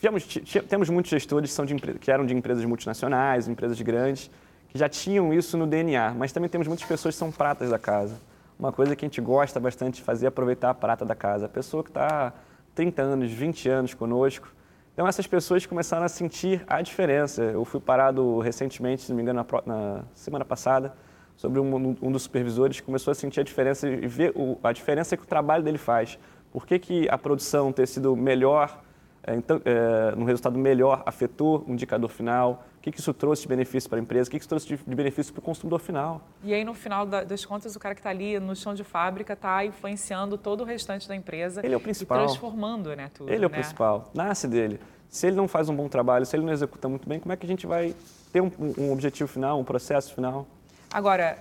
Temos, 0.00 0.24
temos 0.68 0.88
muitos 0.90 1.10
gestores 1.10 1.50
que, 1.50 1.54
são 1.54 1.64
de, 1.64 1.74
que 1.74 2.10
eram 2.10 2.24
de 2.26 2.34
empresas 2.34 2.64
multinacionais, 2.64 3.46
empresas 3.46 3.80
grandes, 3.80 4.30
que 4.74 4.78
já 4.80 4.88
tinham 4.88 5.32
isso 5.32 5.56
no 5.56 5.68
DNA, 5.68 6.14
mas 6.14 6.32
também 6.32 6.50
temos 6.50 6.66
muitas 6.66 6.84
pessoas 6.84 7.14
que 7.14 7.18
são 7.20 7.30
pratas 7.30 7.70
da 7.70 7.78
casa. 7.78 8.20
Uma 8.58 8.72
coisa 8.72 8.96
que 8.96 9.04
a 9.04 9.06
gente 9.06 9.20
gosta 9.20 9.60
bastante 9.60 9.96
de 9.96 10.02
fazer 10.02 10.26
é 10.26 10.28
aproveitar 10.28 10.70
a 10.70 10.74
prata 10.74 11.04
da 11.04 11.14
casa. 11.14 11.46
A 11.46 11.48
pessoa 11.48 11.84
que 11.84 11.90
está 11.90 12.32
30 12.74 13.00
anos, 13.00 13.30
20 13.30 13.68
anos 13.68 13.94
conosco. 13.94 14.52
Então, 14.92 15.06
essas 15.06 15.28
pessoas 15.28 15.64
começaram 15.64 16.04
a 16.04 16.08
sentir 16.08 16.64
a 16.66 16.82
diferença. 16.82 17.44
Eu 17.44 17.64
fui 17.64 17.78
parado 17.78 18.40
recentemente, 18.40 19.02
se 19.02 19.10
não 19.10 19.16
me 19.16 19.22
engano, 19.22 19.46
na, 19.48 19.62
na 19.64 20.02
semana 20.12 20.44
passada, 20.44 20.92
sobre 21.36 21.60
um, 21.60 21.96
um, 22.02 22.10
dos 22.10 22.24
supervisores 22.24 22.80
que 22.80 22.86
começou 22.86 23.12
a 23.12 23.14
sentir 23.14 23.38
a 23.38 23.44
diferença 23.44 23.88
e 23.88 24.08
ver 24.08 24.32
o, 24.34 24.58
a 24.60 24.72
diferença 24.72 25.16
que 25.16 25.22
o 25.22 25.26
trabalho 25.26 25.62
dele 25.62 25.78
faz. 25.78 26.18
Por 26.50 26.66
que, 26.66 26.80
que 26.80 27.08
a 27.08 27.16
produção 27.16 27.72
ter 27.72 27.86
sido 27.86 28.16
melhor 28.16 28.82
é, 29.24 29.36
então, 29.36 29.60
é, 29.64 30.14
um 30.18 30.24
resultado 30.24 30.58
melhor 30.58 31.04
afetou 31.06 31.64
o 31.68 31.72
indicador 31.72 32.10
final? 32.10 32.64
O 32.84 32.90
que, 32.92 32.92
que 32.92 33.00
isso 33.00 33.14
trouxe 33.14 33.40
de 33.40 33.48
benefício 33.48 33.88
para 33.88 33.98
a 33.98 34.02
empresa? 34.02 34.28
O 34.28 34.30
que, 34.30 34.36
que 34.36 34.42
isso 34.42 34.48
trouxe 34.50 34.66
de, 34.66 34.76
de 34.76 34.94
benefício 34.94 35.32
para 35.32 35.40
o 35.40 35.42
consumidor 35.42 35.80
final? 35.80 36.20
E 36.42 36.52
aí, 36.52 36.62
no 36.62 36.74
final 36.74 37.06
das 37.06 37.42
contas, 37.42 37.74
o 37.74 37.80
cara 37.80 37.94
que 37.94 38.00
está 38.00 38.10
ali 38.10 38.38
no 38.38 38.54
chão 38.54 38.74
de 38.74 38.84
fábrica 38.84 39.32
está 39.32 39.64
influenciando 39.64 40.36
todo 40.36 40.60
o 40.60 40.64
restante 40.64 41.08
da 41.08 41.16
empresa. 41.16 41.64
Ele 41.64 41.72
é 41.72 41.76
o 41.78 41.80
principal. 41.80 42.18
E 42.18 42.26
transformando 42.26 42.94
né, 42.94 43.10
tudo. 43.14 43.32
Ele 43.32 43.42
é 43.42 43.48
o 43.48 43.50
né? 43.50 43.56
principal. 43.56 44.10
Nasce 44.12 44.46
dele. 44.46 44.78
Se 45.08 45.26
ele 45.26 45.34
não 45.34 45.48
faz 45.48 45.70
um 45.70 45.74
bom 45.74 45.88
trabalho, 45.88 46.26
se 46.26 46.36
ele 46.36 46.44
não 46.44 46.52
executa 46.52 46.86
muito 46.86 47.08
bem, 47.08 47.18
como 47.18 47.32
é 47.32 47.36
que 47.38 47.46
a 47.46 47.48
gente 47.48 47.66
vai 47.66 47.96
ter 48.30 48.42
um, 48.42 48.50
um 48.76 48.92
objetivo 48.92 49.30
final, 49.30 49.58
um 49.58 49.64
processo 49.64 50.14
final? 50.14 50.46
Agora, 50.92 51.38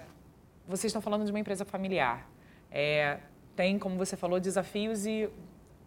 vocês 0.65 0.85
estão 0.85 1.01
falando 1.01 1.25
de 1.25 1.31
uma 1.31 1.39
empresa 1.41 1.65
familiar. 1.65 2.25
É, 2.71 3.17
tem, 3.53 3.77
como 3.77 3.97
você 3.97 4.15
falou, 4.15 4.39
desafios 4.39 5.05
e 5.05 5.29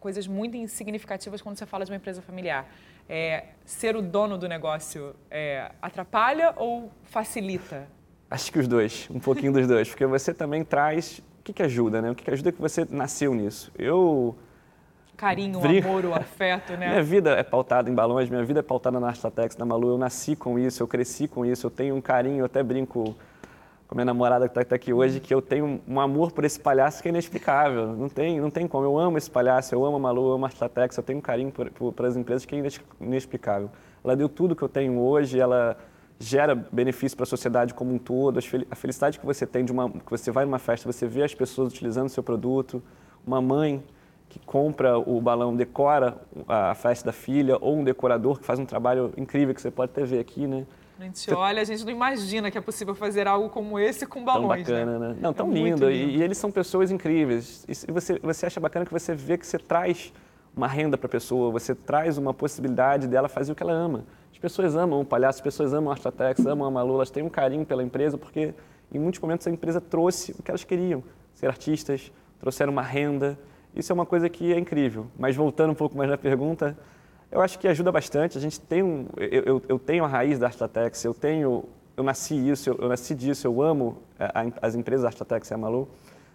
coisas 0.01 0.27
muito 0.27 0.69
significativas 0.69 1.40
quando 1.40 1.57
você 1.57 1.64
fala 1.64 1.87
de 1.87 1.90
uma 1.90 1.97
empresa 1.97 2.21
familiar. 2.21 2.69
É, 3.09 3.45
ser 3.64 3.97
o 3.97 4.03
dono 4.03 4.37
do 4.37 4.49
negócio 4.49 5.14
é, 5.31 5.71
atrapalha 5.81 6.53
ou 6.57 6.90
facilita? 7.05 7.88
Acho 8.31 8.53
que 8.53 8.59
os 8.59 8.66
dois, 8.66 9.09
um 9.11 9.21
pouquinho 9.21 9.53
dos 9.53 9.66
dois, 9.66 9.88
porque 9.88 10.07
você 10.07 10.35
também 10.35 10.64
traz 10.64 11.23
o 11.40 11.42
que, 11.45 11.53
que 11.53 11.62
ajuda, 11.62 12.03
né? 12.03 12.11
O 12.11 12.14
que, 12.14 12.25
que 12.25 12.31
ajuda 12.31 12.49
é 12.49 12.53
que 12.53 12.61
você 12.61 12.87
nasceu 12.90 13.33
nisso. 13.35 13.71
Eu 13.79 14.37
carinho, 15.16 15.59
o 15.59 15.64
amor, 15.64 16.05
o 16.05 16.14
afeto, 16.14 16.77
né? 16.77 16.90
Minha 16.90 17.03
vida 17.03 17.31
é 17.31 17.42
pautada 17.42 17.90
em 17.90 17.95
balões, 17.95 18.29
minha 18.29 18.45
vida 18.45 18.61
é 18.61 18.62
pautada 18.62 19.01
na 19.01 19.09
Arstatex, 19.09 19.57
na 19.57 19.64
Malu. 19.64 19.90
Eu 19.90 19.99
nasci 19.99 20.37
com 20.37 20.59
isso, 20.59 20.83
eu 20.83 20.87
cresci 20.87 21.27
com 21.27 21.45
isso, 21.45 21.66
eu 21.66 21.71
tenho 21.71 21.95
um 21.95 22.01
carinho, 22.01 22.40
eu 22.40 22.45
até 22.47 22.62
brinco 22.62 23.16
com 23.88 23.94
a 23.94 23.96
minha 23.96 24.05
namorada 24.05 24.49
que 24.49 24.59
está 24.59 24.64
tá 24.64 24.75
aqui 24.75 24.92
hoje, 24.92 25.20
que 25.20 25.33
eu 25.33 25.40
tenho 25.40 25.81
um 25.87 26.01
amor 26.01 26.33
por 26.33 26.44
esse 26.44 26.59
palhaço 26.59 27.01
que 27.01 27.09
é 27.09 27.11
inexplicável. 27.11 27.94
Não 27.96 28.09
tem, 28.09 28.40
não 28.40 28.51
tem 28.51 28.66
como. 28.66 28.85
Eu 28.85 28.99
amo 28.99 29.16
esse 29.16 29.31
palhaço, 29.31 29.75
eu 29.75 29.85
amo 29.85 29.96
a 29.96 30.01
Malu, 30.01 30.29
eu 30.29 30.33
amo 30.33 30.44
a 30.44 30.49
Artatex, 30.49 30.96
eu 30.96 31.03
tenho 31.03 31.18
um 31.18 31.22
carinho 31.22 31.53
por 31.53 32.07
as 32.07 32.16
empresas 32.16 32.44
que 32.44 32.57
é 32.57 32.62
inexplicável. 33.01 33.70
Ela 34.03 34.16
deu 34.16 34.29
tudo 34.29 34.57
que 34.57 34.62
eu 34.62 34.68
tenho 34.68 34.99
hoje, 34.99 35.38
ela 35.38 35.77
gera 36.18 36.55
benefício 36.55 37.16
para 37.16 37.25
a 37.25 37.27
sociedade 37.27 37.75
como 37.75 37.94
um 37.94 37.99
todo. 37.99 38.40
A 38.70 38.75
felicidade 38.75 39.20
que 39.20 39.27
você 39.27 39.46
tem 39.46 39.64
de 39.64 39.70
uma, 39.70 39.88
que 39.90 40.11
você 40.11 40.31
vai 40.31 40.44
numa 40.44 40.59
festa, 40.59 40.90
você 40.90 41.07
vê 41.07 41.22
as 41.22 41.35
pessoas 41.35 41.72
utilizando 41.72 42.07
o 42.07 42.11
seu 42.11 42.22
produto, 42.22 42.83
uma 43.25 43.40
mãe 43.40 43.85
que 44.29 44.40
compra 44.40 44.99
o 44.99 45.20
balão, 45.20 45.55
decora 45.55 46.16
a 46.49 46.75
festa 46.75 47.07
da 47.07 47.12
filha, 47.12 47.57
ou 47.61 47.77
um 47.77 47.85
decorador 47.85 48.38
que 48.38 48.44
faz 48.44 48.59
um 48.59 48.66
trabalho 48.66 49.12
incrível 49.16 49.55
que 49.55 49.61
você 49.61 49.70
pode 49.70 49.92
até 49.92 50.05
ver 50.05 50.18
aqui, 50.18 50.46
né? 50.46 50.66
A 50.99 51.05
gente 51.05 51.35
olha, 51.35 51.61
a 51.61 51.65
gente 51.65 51.85
não 51.85 51.93
imagina 51.93 52.51
que 52.51 52.57
é 52.57 52.61
possível 52.61 52.95
fazer 52.95 53.29
algo 53.29 53.51
como 53.51 53.79
esse 53.79 54.07
com 54.07 54.25
balões. 54.25 54.67
Tão 54.67 54.75
bacana, 54.75 54.99
né? 54.99 55.09
né? 55.09 55.17
Não, 55.21 55.33
tão 55.33 55.51
é 55.51 55.55
lindo. 55.55 55.89
lindo. 55.89 55.91
E, 55.91 56.17
e, 56.17 56.23
eles 56.23 56.39
são 56.39 56.51
pessoas 56.51 56.91
incríveis. 56.91 57.67
E 57.69 57.93
você, 57.93 58.19
você 58.19 58.47
acha 58.47 58.59
bacana 58.59 58.87
que 58.87 58.93
você 58.93 59.15
vê 59.15 59.37
que 59.37 59.47
você 59.47 59.59
traz 59.59 60.13
uma 60.57 60.67
renda 60.67 60.97
para 60.97 61.07
a 61.07 61.11
pessoa, 61.11 61.51
você 61.51 61.75
traz 61.75 62.17
uma 62.17 62.33
possibilidade 62.33 63.07
dela 63.07 63.29
fazer 63.29 63.53
o 63.53 63.55
que 63.55 63.63
ela 63.63 63.75
ama. 63.75 64.05
As 64.33 64.39
pessoas 64.39 64.75
amam 64.75 65.01
o 65.01 65.05
palhaço, 65.05 65.39
as 65.39 65.43
pessoas 65.43 65.75
amam 65.75 65.91
a 65.91 65.95
Astratex, 65.95 66.45
amam 66.47 66.67
a 66.67 66.71
Malu, 66.71 66.95
elas 66.95 67.11
têm 67.11 67.23
um 67.23 67.29
carinho 67.29 67.67
pela 67.67 67.83
empresa 67.83 68.17
porque 68.17 68.55
em 68.93 68.99
muitos 68.99 69.21
momentos 69.21 69.47
a 69.47 69.51
empresa 69.51 69.81
trouxe 69.81 70.33
o 70.33 70.43
que 70.43 70.51
elas 70.51 70.65
queriam, 70.65 71.05
ser 71.35 71.47
artistas, 71.47 72.11
trouxeram 72.41 72.73
uma 72.73 72.83
renda. 72.83 73.39
Isso 73.75 73.93
é 73.93 73.95
uma 73.95 74.07
coisa 74.07 74.31
que 74.31 74.53
é 74.53 74.59
incrível. 74.59 75.09
Mas 75.19 75.37
voltando 75.37 75.73
um 75.73 75.75
pouco 75.75 75.97
mais 75.97 76.09
na 76.09 76.17
pergunta, 76.17 76.77
eu 77.31 77.41
acho 77.41 77.59
que 77.59 77.69
ajuda 77.69 77.91
bastante. 77.91 78.39
A 78.39 78.41
gente 78.41 78.61
tem 78.61 78.83
um, 78.83 79.07
eu, 79.17 79.43
eu, 79.43 79.62
eu 79.69 79.79
tenho 79.79 80.05
a 80.05 80.09
raiz 80.09 80.39
da 80.39 80.47
Artatex, 80.47 81.05
eu 81.05 81.15
tenho, 81.15 81.65
eu 81.97 82.05
nasci 82.05 82.35
isso, 82.35 82.71
eu, 82.71 82.77
eu 82.77 82.89
nasci 82.89 83.15
disso, 83.15 83.47
eu 83.47 83.62
amo 83.62 83.99
a, 84.19 84.43
a, 84.43 84.45
as 84.62 84.75
empresas 84.75 85.03
da 85.03 85.09
Artatex 85.09 85.51
e 85.51 85.55
a 85.55 85.59
Malu. 85.59 85.89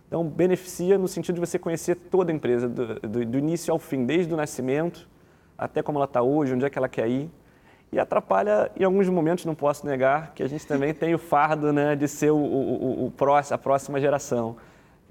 Então, 0.08 0.26
beneficia 0.26 0.98
no 0.98 1.08
sentido 1.08 1.36
de 1.36 1.40
você 1.40 1.58
conhecer 1.58 1.96
toda 1.96 2.32
a 2.32 2.36
empresa, 2.36 2.68
do, 2.68 3.00
do, 3.00 3.26
do 3.26 3.38
início 3.38 3.72
ao 3.72 3.80
fim, 3.80 4.06
desde 4.06 4.34
o 4.34 4.38
nascimento 4.38 5.10
até 5.58 5.84
como 5.84 6.00
ela 6.00 6.06
está 6.06 6.24
hoje, 6.24 6.56
onde 6.56 6.66
é 6.66 6.70
que 6.70 6.78
ela 6.78 6.90
quer 6.90 7.08
ir. 7.08 7.30
E 7.92 8.00
atrapalha, 8.00 8.72
em 8.76 8.84
alguns 8.84 9.08
momentos, 9.10 9.46
não 9.46 9.54
posso 9.54 9.86
negar, 9.86 10.34
que 10.34 10.42
a 10.42 10.48
gente 10.48 10.66
também 10.66 10.92
tem 10.92 11.14
o 11.14 11.20
fardo 11.20 11.72
né, 11.72 11.96
de 11.96 12.08
ser 12.08 12.32
o, 12.32 12.38
o, 12.38 13.06
o, 13.06 13.14
o 13.18 13.36
a 13.52 13.58
próxima 13.58 14.00
geração 14.00 14.56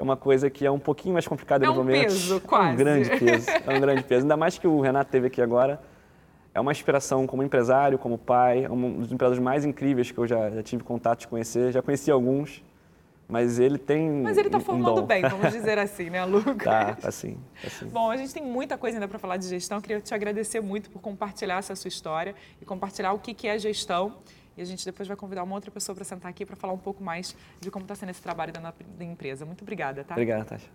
é 0.01 0.03
uma 0.03 0.17
coisa 0.17 0.49
que 0.49 0.65
é 0.65 0.71
um 0.71 0.79
pouquinho 0.79 1.13
mais 1.13 1.29
complicada 1.29 1.65
é 1.65 1.69
no 1.69 1.75
um 1.75 1.77
momento. 1.77 2.05
Peso, 2.05 2.41
quase. 2.41 2.71
É 2.71 2.73
um 2.73 2.77
grande 2.77 3.11
peso, 3.11 3.51
é 3.67 3.77
um 3.77 3.81
grande 3.81 4.03
peso. 4.03 4.23
Ainda 4.23 4.37
mais 4.37 4.59
que 4.59 4.67
o 4.67 4.81
Renato 4.81 5.11
teve 5.11 5.27
aqui 5.27 5.43
agora. 5.43 5.81
é 6.55 6.61
uma 6.61 6.73
inspiração 6.73 7.27
como 7.27 7.43
empresário, 7.43 7.99
como 7.99 8.17
pai, 8.17 8.65
é 8.65 8.71
um 8.71 9.01
dos 9.01 9.13
empresários 9.13 9.39
mais 9.39 9.65
incríveis 9.65 10.11
que 10.11 10.19
eu 10.19 10.27
já, 10.27 10.51
já 10.51 10.63
tive 10.63 10.83
contato 10.83 11.21
de 11.21 11.29
conhecer. 11.29 11.71
Já 11.71 11.83
conheci 11.83 12.11
alguns, 12.11 12.65
mas 13.29 13.59
ele 13.59 13.77
tem. 13.77 14.11
Mas 14.11 14.39
ele 14.39 14.49
está 14.49 14.57
um, 14.57 14.63
formando 14.63 15.03
bem, 15.03 15.21
vamos 15.21 15.53
dizer 15.53 15.79
assim, 15.79 16.09
né, 16.09 16.25
Lucas? 16.25 16.65
Tá, 16.65 16.95
tá 16.95 17.11
sim, 17.11 17.37
tá 17.63 17.69
sim. 17.69 17.87
Bom, 17.87 18.11
a 18.11 18.17
gente 18.17 18.33
tem 18.33 18.43
muita 18.43 18.79
coisa 18.79 18.97
ainda 18.97 19.07
para 19.07 19.19
falar 19.19 19.37
de 19.37 19.47
gestão. 19.47 19.79
Eu 19.79 19.83
queria 19.83 20.01
te 20.01 20.15
agradecer 20.15 20.63
muito 20.63 20.91
por 20.91 21.03
compartilhar 21.03 21.59
essa 21.59 21.77
sua 21.77 21.89
história 21.89 22.35
e 22.61 22.65
compartilhar 22.65 23.13
o 23.13 23.19
que 23.19 23.47
é 23.47 23.59
gestão. 23.59 24.17
E 24.57 24.63
a 24.63 24.65
gente 24.65 24.85
depois 24.85 25.09
vai 25.09 25.17
convidar 25.17 25.43
uma 25.43 25.55
outra 25.55 25.71
pessoa 25.71 25.95
para 25.95 26.05
sentar 26.05 26.31
aqui 26.31 26.45
para 26.45 26.57
falar 26.57 26.73
um 26.73 26.79
pouco 26.79 27.03
mais 27.03 27.35
de 27.61 27.71
como 27.71 27.85
está 27.85 27.95
sendo 27.95 28.11
esse 28.11 28.23
trabalho 28.23 28.53
da, 28.53 28.61
da 28.61 29.05
empresa. 29.05 29.45
Muito 29.47 29.63
obrigada, 29.63 30.05
tá? 30.05 30.15
Obrigada, 30.15 30.45
Tasha. 30.45 30.69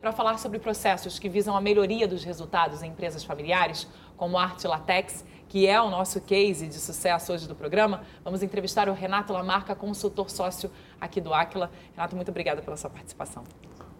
Para 0.00 0.10
falar 0.10 0.38
sobre 0.38 0.58
processos 0.58 1.18
que 1.18 1.28
visam 1.28 1.56
a 1.56 1.60
melhoria 1.60 2.08
dos 2.08 2.24
resultados 2.24 2.82
em 2.82 2.90
empresas 2.90 3.22
familiares, 3.22 3.86
como 4.16 4.36
a 4.36 4.42
Arte 4.42 4.66
Latex, 4.66 5.24
que 5.48 5.66
é 5.66 5.80
o 5.80 5.90
nosso 5.90 6.20
case 6.20 6.66
de 6.66 6.74
sucesso 6.74 7.32
hoje 7.32 7.46
do 7.46 7.54
programa, 7.54 8.02
vamos 8.24 8.42
entrevistar 8.42 8.88
o 8.88 8.92
Renato 8.92 9.32
Lamarca, 9.32 9.76
consultor 9.76 10.28
sócio 10.28 10.70
aqui 11.00 11.20
do 11.20 11.32
Aquila. 11.32 11.70
Renato, 11.94 12.16
muito 12.16 12.30
obrigada 12.30 12.60
pela 12.62 12.76
sua 12.76 12.90
participação. 12.90 13.44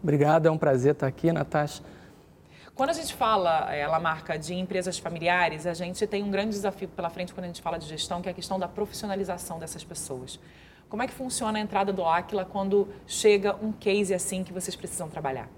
Obrigado, 0.03 0.47
é 0.47 0.51
um 0.51 0.59
prazer 0.59 0.93
estar 0.93 1.07
aqui, 1.07 1.31
Natasha. 1.31 1.85
Quando 2.75 2.89
a 2.89 2.95
gente 2.95 3.15
fala, 3.15 3.73
é, 3.75 3.87
Lamarca, 3.87 4.39
de 4.39 4.55
empresas 4.55 4.99
familiares, 4.99 5.67
a 5.67 5.75
gente 5.75 6.07
tem 6.07 6.23
um 6.23 6.31
grande 6.31 6.51
desafio 6.51 6.89
pela 6.89 7.11
frente 7.11 7.35
quando 7.35 7.45
a 7.45 7.49
gente 7.49 7.61
fala 7.61 7.79
de 7.79 7.87
gestão, 7.87 8.23
que 8.23 8.29
é 8.29 8.33
a 8.33 8.35
questão 8.35 8.59
da 8.59 8.67
profissionalização 8.67 9.59
dessas 9.59 9.85
pessoas. 9.85 10.41
Como 10.89 11.03
é 11.03 11.07
que 11.07 11.13
funciona 11.13 11.59
a 11.59 11.61
entrada 11.61 11.93
do 11.93 12.05
Aquila 12.05 12.47
quando 12.47 12.89
chega 13.07 13.55
um 13.63 13.73
case 13.73 14.15
assim 14.15 14.43
que 14.43 14.53
vocês 14.53 14.75
precisam 14.75 15.09
trabalhar? 15.09 15.49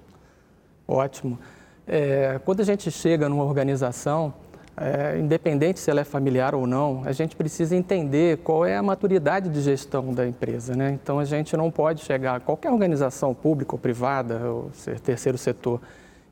Ótimo. 0.89 1.39
É, 1.87 2.41
quando 2.45 2.61
a 2.61 2.65
gente 2.65 2.91
chega 2.91 3.29
numa 3.29 3.45
organização, 3.45 4.35
é, 4.77 5.17
independente 5.17 5.79
se 5.79 5.89
ela 5.91 6.01
é 6.01 6.05
familiar 6.05 6.53
ou 6.53 6.67
não, 6.67 7.03
a 7.05 7.13
gente 7.13 7.37
precisa 7.37 7.77
entender 7.77 8.39
qual 8.39 8.67
é 8.67 8.77
a 8.77 8.83
maturidade 8.83 9.49
de 9.49 9.61
gestão 9.61 10.13
da 10.13 10.27
empresa. 10.27 10.75
Né? 10.75 10.91
Então, 10.91 11.21
a 11.21 11.25
gente 11.25 11.57
não 11.57 11.71
pode 11.71 12.03
chegar 12.03 12.37
a 12.37 12.41
qualquer 12.41 12.73
organização 12.73 13.33
pública 13.33 13.77
ou 13.77 13.79
privada, 13.79 14.51
ou 14.51 14.73
terceiro 15.05 15.39
setor. 15.39 15.81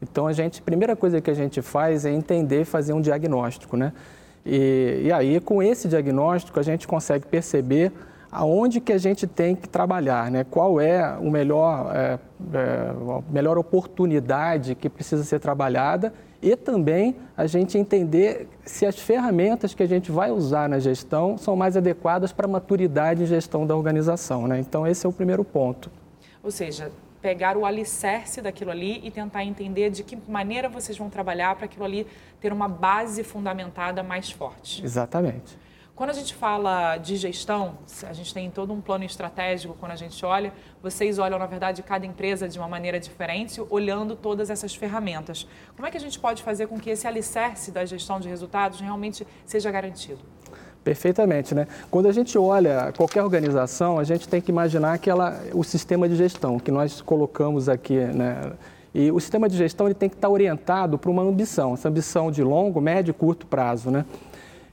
Então, 0.03 0.27
a 0.27 0.33
gente, 0.33 0.61
primeira 0.61 0.97
coisa 0.97 1.21
que 1.21 1.31
a 1.31 1.35
gente 1.35 1.63
faz 1.63 2.05
é 2.05 2.11
entender 2.11 2.63
e 2.63 2.65
fazer 2.65 2.93
um 2.93 3.01
diagnóstico. 3.01 3.77
Né? 3.77 3.93
E, 4.45 5.03
e 5.05 5.13
aí, 5.13 5.39
com 5.41 5.63
esse 5.63 5.87
diagnóstico, 5.89 6.59
a 6.59 6.63
gente 6.63 6.89
consegue 6.89 7.27
perceber 7.27 7.93
aonde 8.31 8.81
que 8.81 8.93
a 8.93 8.99
gente 8.99 9.27
tem 9.27 9.55
que 9.55 9.69
trabalhar, 9.69 10.31
né? 10.31 10.45
qual 10.51 10.81
é, 10.81 11.17
o 11.21 11.31
melhor, 11.31 11.95
é, 11.95 12.19
é, 12.55 12.91
a 12.91 13.33
melhor 13.33 13.59
oportunidade 13.59 14.75
que 14.75 14.89
precisa 14.89 15.23
ser 15.23 15.39
trabalhada 15.39 16.13
e 16.41 16.57
também 16.57 17.15
a 17.37 17.47
gente 17.47 17.79
entender 17.79 18.49
se 18.65 18.87
as 18.87 18.99
ferramentas 18.99 19.75
que 19.75 19.83
a 19.83 19.87
gente 19.87 20.11
vai 20.11 20.31
usar 20.31 20.69
na 20.69 20.79
gestão 20.79 21.39
são 21.39 21.55
mais 21.55 21.77
adequadas 21.77 22.33
para 22.33 22.47
a 22.47 22.49
maturidade 22.49 23.23
em 23.23 23.27
gestão 23.27 23.67
da 23.67 23.77
organização. 23.77 24.49
Né? 24.49 24.59
Então, 24.59 24.87
esse 24.87 25.07
é 25.07 25.09
o 25.09 25.13
primeiro 25.13 25.45
ponto. 25.45 25.91
Ou 26.43 26.51
seja, 26.51 26.91
pegar 27.23 27.57
o 27.57 27.65
alicerce 27.65 28.43
daquilo 28.43 28.73
ali 28.73 29.01
e 29.05 29.11
tentar 29.11 29.45
entender 29.45 29.89
de 29.91 30.03
que 30.03 30.17
maneira 30.29 30.69
vocês 30.69 30.99
vão 30.99 31.09
trabalhar 31.09 31.55
para 31.55 31.67
aquilo 31.67 31.85
ali 31.85 32.07
ter 32.41 32.53
uma 32.53 32.69
base 32.69 33.23
fundamentada 33.23 34.03
mais 34.03 34.31
forte. 34.31 34.85
Exatamente. 34.85 35.57
Quando 35.95 36.11
a 36.11 36.15
gente 36.15 36.35
fala 36.35 36.97
de 36.97 37.17
gestão, 37.17 37.79
a 38.09 38.13
gente 38.13 38.33
tem 38.33 38.51
todo 38.51 38.73
um 38.73 38.81
plano 38.81 39.05
estratégico 39.05 39.77
quando 39.79 39.93
a 39.93 39.97
gente 39.97 40.25
olha, 40.25 40.53
vocês 40.83 41.19
olham, 41.19 41.39
na 41.39 41.47
verdade, 41.47 41.83
cada 41.83 42.05
empresa 42.05 42.49
de 42.49 42.59
uma 42.59 42.67
maneira 42.67 42.99
diferente, 42.99 43.63
olhando 43.71 44.17
todas 44.17 44.49
essas 44.51 44.75
ferramentas. 44.75 45.47
Como 45.77 45.87
é 45.87 45.91
que 45.91 45.97
a 45.97 46.01
gente 46.01 46.19
pode 46.19 46.43
fazer 46.43 46.67
com 46.67 46.81
que 46.81 46.91
esse 46.91 47.07
alicerce 47.07 47.71
da 47.71 47.85
gestão 47.85 48.19
de 48.19 48.29
resultados 48.29 48.81
realmente 48.81 49.27
seja 49.45 49.71
garantido? 49.71 50.21
Perfeitamente, 50.85 51.55
né? 51.55 51.69
Quando 51.91 52.09
a 52.09 52.13
gente 52.13 52.37
olha 52.37 52.93
qualquer 52.97 53.23
organização, 53.23 53.99
a 53.99 54.05
gente 54.05 54.29
tem 54.29 54.41
que 54.41 54.51
imaginar 54.51 54.99
que 54.99 55.09
ela, 55.09 55.41
o 55.55 55.63
sistema 55.63 56.09
de 56.09 56.17
gestão 56.17 56.59
que 56.59 56.73
nós 56.73 57.01
colocamos 57.01 57.69
aqui, 57.69 57.97
né? 57.97 58.53
E 58.95 59.11
o 59.11 59.19
sistema 59.21 59.49
de 59.49 59.57
gestão 59.57 59.87
ele 59.87 59.95
tem 59.95 60.09
que 60.09 60.17
estar 60.17 60.29
orientado 60.29 60.99
para 60.99 61.11
uma 61.11 61.23
ambição, 61.23 61.75
essa 61.75 61.89
ambição 61.89 62.31
de 62.31 62.43
longo, 62.43 62.81
médio 62.81 63.13
e 63.13 63.15
curto 63.15 63.47
prazo, 63.47 63.91
né? 63.91 64.05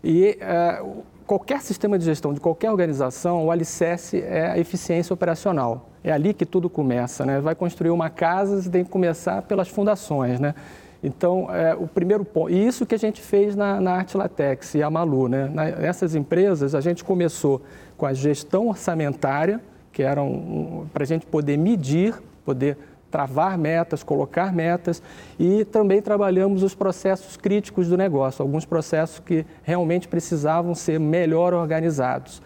E 0.03 0.37
uh, 0.41 1.03
qualquer 1.27 1.61
sistema 1.61 1.97
de 1.97 2.05
gestão 2.05 2.33
de 2.33 2.39
qualquer 2.39 2.71
organização, 2.71 3.45
o 3.45 3.51
alicerce 3.51 4.19
é 4.19 4.47
a 4.51 4.57
eficiência 4.57 5.13
operacional. 5.13 5.89
É 6.03 6.11
ali 6.11 6.33
que 6.33 6.45
tudo 6.45 6.69
começa, 6.69 7.23
né? 7.23 7.39
Vai 7.39 7.53
construir 7.53 7.91
uma 7.91 8.09
casa, 8.09 8.61
você 8.61 8.69
tem 8.69 8.83
que 8.83 8.89
começar 8.89 9.43
pelas 9.43 9.67
fundações, 9.67 10.39
né? 10.39 10.55
Então, 11.01 11.47
é, 11.53 11.73
o 11.73 11.87
primeiro 11.87 12.25
ponto, 12.25 12.51
e 12.51 12.67
isso 12.67 12.85
que 12.85 12.93
a 12.93 12.99
gente 12.99 13.21
fez 13.21 13.55
na, 13.55 13.79
na 13.79 13.91
Arte 13.93 14.17
Latex 14.17 14.75
e 14.75 14.83
a 14.83 14.89
Malu, 14.89 15.29
né? 15.29 15.49
Nessas 15.79 16.13
empresas, 16.13 16.75
a 16.75 16.81
gente 16.81 17.03
começou 17.03 17.61
com 17.97 18.05
a 18.05 18.13
gestão 18.13 18.67
orçamentária, 18.67 19.61
que 19.93 20.03
era 20.03 20.21
um, 20.21 20.81
um, 20.81 20.87
para 20.91 21.03
a 21.03 21.07
gente 21.07 21.25
poder 21.25 21.57
medir, 21.57 22.15
poder 22.43 22.77
travar 23.09 23.57
metas, 23.57 24.03
colocar 24.03 24.53
metas 24.53 25.01
e 25.39 25.65
também 25.65 26.01
trabalhamos 26.01 26.61
os 26.61 26.75
processos 26.75 27.35
críticos 27.35 27.87
do 27.87 27.97
negócio, 27.97 28.43
alguns 28.43 28.65
processos 28.65 29.19
que 29.19 29.45
realmente 29.63 30.07
precisavam 30.07 30.75
ser 30.75 30.99
melhor 30.99 31.53
organizados. 31.53 32.41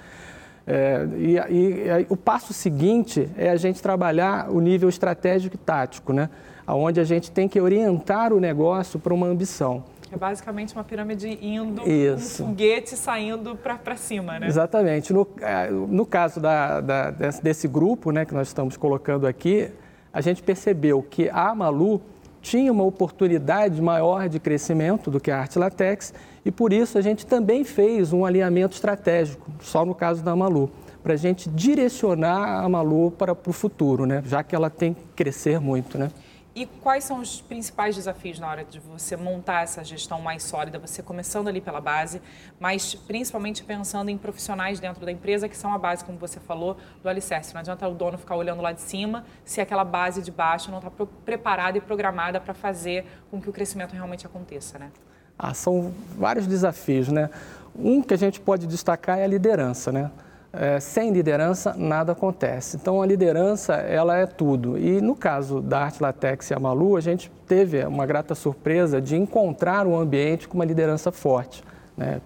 É, 0.65 1.05
e, 1.17 1.37
e, 1.37 2.03
e, 2.03 2.05
o 2.07 2.15
passo 2.15 2.53
seguinte 2.53 3.29
é 3.37 3.49
a 3.49 3.57
gente 3.57 3.81
trabalhar 3.81 4.49
o 4.49 4.61
nível 4.61 4.87
estratégico 4.87 5.55
e 5.55 5.57
tático, 5.57 6.13
né? 6.13 6.29
Onde 6.67 6.99
a 6.99 7.04
gente 7.04 7.32
tem 7.32 7.47
que 7.47 7.60
orientar 7.60 8.34
o 8.34 8.39
negócio 8.39 8.99
para 8.99 9.13
uma 9.13 9.28
ambição. 9.28 9.84
É 10.12 10.17
basicamente 10.17 10.76
uma 10.76 10.84
pirâmide 10.84 11.39
indo, 11.41 11.89
Isso. 11.89 12.43
um 12.43 12.49
foguete 12.49 12.95
saindo 12.95 13.56
para 13.56 13.95
cima, 13.95 14.39
né? 14.39 14.47
Exatamente. 14.47 15.12
No, 15.12 15.28
é, 15.41 15.71
no 15.71 16.06
caso 16.06 16.39
da, 16.39 16.82
da, 16.82 17.10
desse 17.10 17.67
grupo 17.67 18.12
né, 18.12 18.23
que 18.23 18.34
nós 18.34 18.47
estamos 18.47 18.78
colocando 18.78 19.26
aqui, 19.26 19.71
a 20.13 20.21
gente 20.21 20.43
percebeu 20.43 21.02
que 21.02 21.30
a 21.30 21.56
Malu 21.56 21.99
tinha 22.43 22.71
uma 22.71 22.84
oportunidade 22.84 23.82
maior 23.82 24.30
de 24.30 24.39
crescimento 24.39 25.10
do 25.10 25.19
que 25.19 25.32
a 25.32 25.39
Arte 25.39 25.58
Latex 25.58 26.13
e 26.45 26.52
por 26.52 26.71
isso 26.71 26.97
a 26.97 27.02
gente 27.02 27.26
também 27.26 27.63
fez 27.63 28.13
um 28.13 28.23
alinhamento 28.23 28.76
estratégico, 28.76 29.49
só 29.62 29.84
no 29.84 29.95
caso 29.95 30.21
da 30.21 30.36
Malu, 30.36 30.69
para 31.02 31.13
a 31.13 31.17
gente 31.17 31.49
direcionar 31.49 32.63
a 32.63 32.69
Malu 32.69 33.12
para, 33.12 33.34
para 33.34 33.49
o 33.49 33.54
futuro, 33.54 34.06
né? 34.06 34.21
já 34.26 34.43
que 34.43 34.56
ela 34.56 34.69
tem 34.69 34.93
que 34.93 35.02
crescer 35.15 35.60
muito. 35.60 35.97
Né? 35.97 36.12
E 36.55 36.67
quais 36.67 37.03
são 37.03 37.19
os 37.19 37.41
principais 37.41 37.95
desafios 37.95 38.37
na 38.37 38.47
hora 38.47 38.63
de 38.63 38.79
você 38.79 39.17
montar 39.17 39.63
essa 39.63 39.83
gestão 39.83 40.21
mais 40.21 40.43
sólida, 40.43 40.77
você 40.77 41.01
começando 41.01 41.47
ali 41.47 41.59
pela 41.59 41.81
base, 41.81 42.21
mas 42.59 42.93
principalmente 42.93 43.63
pensando 43.63 44.09
em 44.09 44.17
profissionais 44.19 44.79
dentro 44.79 45.03
da 45.03 45.11
empresa 45.11 45.49
que 45.49 45.57
são 45.57 45.73
a 45.73 45.79
base, 45.79 46.05
como 46.05 46.19
você 46.19 46.39
falou, 46.39 46.77
do 47.01 47.09
alicerce. 47.09 47.55
Não 47.55 47.61
adianta 47.61 47.87
o 47.87 47.95
dono 47.95 48.19
ficar 48.19 48.35
olhando 48.35 48.61
lá 48.61 48.71
de 48.71 48.81
cima 48.81 49.25
se 49.43 49.61
aquela 49.61 49.83
base 49.83 50.21
de 50.21 50.29
baixo 50.29 50.69
não 50.69 50.77
está 50.77 50.91
preparada 51.25 51.79
e 51.79 51.81
programada 51.81 52.39
para 52.39 52.53
fazer 52.53 53.03
com 53.31 53.41
que 53.41 53.49
o 53.49 53.53
crescimento 53.53 53.93
realmente 53.93 54.27
aconteça, 54.27 54.77
né? 54.77 54.91
Ah, 55.37 55.55
são 55.55 55.91
vários 56.15 56.45
desafios, 56.45 57.07
né? 57.07 57.31
Um 57.75 57.99
que 57.99 58.13
a 58.13 58.17
gente 58.17 58.39
pode 58.39 58.67
destacar 58.67 59.17
é 59.17 59.23
a 59.23 59.27
liderança, 59.27 59.91
né? 59.91 60.11
É, 60.53 60.79
sem 60.79 61.11
liderança 61.11 61.73
nada 61.75 62.11
acontece. 62.11 62.77
Então 62.77 63.01
a 63.01 63.05
liderança 63.07 63.73
ela 63.73 64.15
é 64.15 64.27
tudo. 64.27 64.77
E 64.77 65.01
no 65.01 65.15
caso 65.15 65.59
da 65.59 65.79
Arte 65.79 66.01
Latex 66.01 66.51
e 66.51 66.53
a 66.53 66.59
Malu, 66.59 66.95
a 66.95 67.01
gente 67.01 67.31
teve 67.47 67.83
uma 67.83 68.05
grata 68.05 68.35
surpresa 68.35 69.01
de 69.01 69.15
encontrar 69.15 69.87
um 69.87 69.97
ambiente 69.97 70.47
com 70.47 70.53
uma 70.53 70.65
liderança 70.65 71.11
forte, 71.11 71.63
né, 71.97 72.21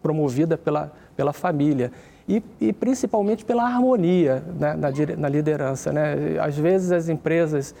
promovida 0.00 0.56
pela, 0.56 0.92
pela 1.16 1.32
família. 1.32 1.90
E, 2.28 2.40
e 2.60 2.72
principalmente 2.72 3.44
pela 3.44 3.64
harmonia 3.64 4.44
né, 4.58 4.74
na, 4.74 5.16
na, 5.16 5.28
liderança. 5.28 5.92
Né? 5.92 6.38
Às 6.40 6.56
vezes 6.56 6.92
as 6.92 7.08
empresas 7.08 7.74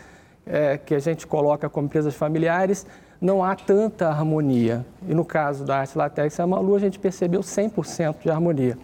é, 0.44 0.76
que 0.76 0.96
a 0.96 0.98
gente 0.98 1.28
coloca 1.28 1.68
como 1.68 1.86
empresas 1.86 2.12
familiares 2.16 2.84
não 3.20 3.44
há 3.44 3.54
tanta 3.54 4.08
harmonia. 4.08 4.84
E 5.08 5.14
no 5.14 5.24
caso 5.24 5.64
da 5.64 5.78
Arte 5.78 5.96
Latex 5.96 6.36
e 6.36 6.42
a 6.42 6.46
Malu, 6.46 6.74
a 6.74 6.80
gente 6.80 6.98
percebeu 6.98 7.40
100% 7.40 8.16
de 8.20 8.30
harmonia. 8.30 8.76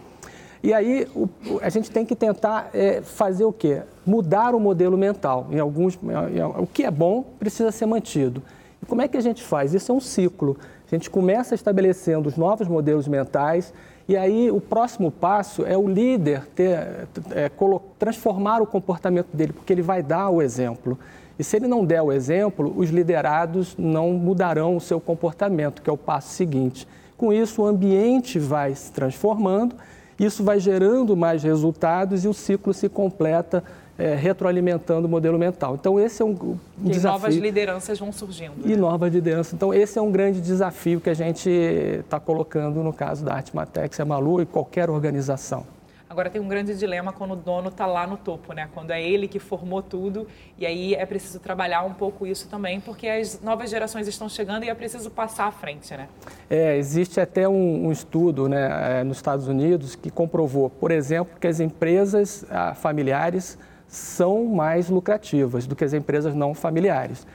E 0.61 0.73
aí 0.73 1.07
o, 1.15 1.29
a 1.61 1.69
gente 1.69 1.89
tem 1.89 2.05
que 2.05 2.15
tentar 2.15 2.69
é, 2.73 3.01
fazer 3.01 3.45
o 3.45 3.53
quê? 3.53 3.81
Mudar 4.05 4.53
o 4.53 4.59
modelo 4.59 4.97
mental. 4.97 5.47
Em 5.51 5.59
alguns, 5.59 5.95
em, 5.95 6.43
o 6.61 6.67
que 6.67 6.83
é 6.83 6.91
bom 6.91 7.23
precisa 7.39 7.71
ser 7.71 7.85
mantido. 7.85 8.43
E 8.81 8.85
como 8.85 9.01
é 9.01 9.07
que 9.07 9.17
a 9.17 9.21
gente 9.21 9.43
faz? 9.43 9.73
Isso 9.73 9.91
é 9.91 9.95
um 9.95 10.01
ciclo. 10.01 10.57
A 10.85 10.95
gente 10.95 11.09
começa 11.09 11.55
estabelecendo 11.55 12.27
os 12.27 12.35
novos 12.35 12.67
modelos 12.67 13.07
mentais 13.07 13.73
e 14.09 14.17
aí 14.17 14.49
o 14.49 14.59
próximo 14.59 15.11
passo 15.11 15.63
é 15.63 15.77
o 15.77 15.87
líder 15.87 16.47
ter, 16.55 17.07
é, 17.29 17.51
transformar 17.99 18.59
o 18.59 18.65
comportamento 18.65 19.27
dele, 19.31 19.53
porque 19.53 19.71
ele 19.71 19.83
vai 19.83 20.01
dar 20.01 20.29
o 20.29 20.41
exemplo. 20.41 20.97
E 21.37 21.43
se 21.43 21.55
ele 21.55 21.67
não 21.67 21.85
der 21.85 22.01
o 22.01 22.11
exemplo, 22.11 22.73
os 22.75 22.89
liderados 22.89 23.75
não 23.77 24.13
mudarão 24.13 24.75
o 24.75 24.81
seu 24.81 24.99
comportamento, 24.99 25.83
que 25.83 25.89
é 25.89 25.93
o 25.93 25.97
passo 25.97 26.33
seguinte. 26.33 26.87
Com 27.15 27.31
isso, 27.31 27.61
o 27.61 27.65
ambiente 27.67 28.39
vai 28.39 28.73
se 28.73 28.91
transformando 28.91 29.75
isso 30.19 30.43
vai 30.43 30.59
gerando 30.59 31.15
mais 31.15 31.43
resultados 31.43 32.25
e 32.25 32.27
o 32.27 32.33
ciclo 32.33 32.73
se 32.73 32.89
completa 32.89 33.63
é, 33.97 34.15
retroalimentando 34.15 35.07
o 35.07 35.09
modelo 35.09 35.37
mental. 35.37 35.75
Então, 35.75 35.99
esse 35.99 36.21
é 36.21 36.25
um, 36.25 36.29
um 36.31 36.57
e 36.85 36.89
desafio. 36.91 37.19
novas 37.19 37.35
lideranças 37.35 37.99
vão 37.99 38.11
surgindo. 38.11 38.53
E 38.63 38.69
né? 38.69 38.75
novas 38.77 39.13
lideranças. 39.13 39.53
Então, 39.53 39.73
esse 39.73 39.99
é 39.99 40.01
um 40.01 40.11
grande 40.11 40.39
desafio 40.39 41.01
que 41.01 41.09
a 41.09 41.13
gente 41.13 41.49
está 41.49 42.19
colocando 42.19 42.81
no 42.81 42.93
caso 42.93 43.25
da 43.25 43.33
Artmatex, 43.33 43.99
a 43.99 44.05
Malu 44.05 44.41
e 44.41 44.45
qualquer 44.45 44.89
organização. 44.89 45.65
Agora 46.09 46.27
tem 46.27 46.41
um 46.41 46.47
grande 46.47 46.75
dilema 46.75 47.13
quando 47.13 47.33
o 47.33 47.35
dono 47.35 47.69
está 47.69 47.85
lá 47.85 48.07
no 48.07 48.17
topo, 48.17 48.51
né? 48.51 48.67
Quando 48.73 48.89
é 48.89 48.99
ele 48.99 49.27
que 49.27 49.37
formou 49.37 49.79
tudo 49.83 50.25
e 50.57 50.65
aí 50.65 50.95
é 50.95 51.05
preciso 51.05 51.39
trabalhar 51.39 51.83
um 51.83 51.93
pouco 51.93 52.25
isso 52.25 52.49
também, 52.49 52.79
porque 52.79 53.07
as 53.07 53.39
novas 53.41 53.69
gerações 53.69 54.07
estão 54.07 54.27
chegando 54.27 54.63
e 54.63 54.69
é 54.69 54.73
preciso 54.73 55.11
passar 55.11 55.45
à 55.45 55.51
frente, 55.51 55.95
né? 55.95 56.09
É, 56.49 56.75
existe 56.77 57.21
até 57.21 57.47
um, 57.47 57.85
um 57.85 57.91
estudo 57.91 58.49
né, 58.49 59.01
é, 59.01 59.03
nos 59.03 59.17
Estados 59.17 59.47
Unidos 59.47 59.95
que 59.95 60.09
comprovou, 60.09 60.67
por 60.67 60.89
exemplo, 60.89 61.39
que 61.39 61.45
as 61.45 61.59
empresas 61.59 62.43
ah, 62.49 62.73
familiares 62.73 63.55
são 63.87 64.45
mais 64.45 64.89
lucrativas 64.89 65.67
do 65.67 65.75
que 65.75 65.83
as 65.83 65.93
empresas 65.93 66.33
não 66.33 66.55
familiares. 66.55 67.27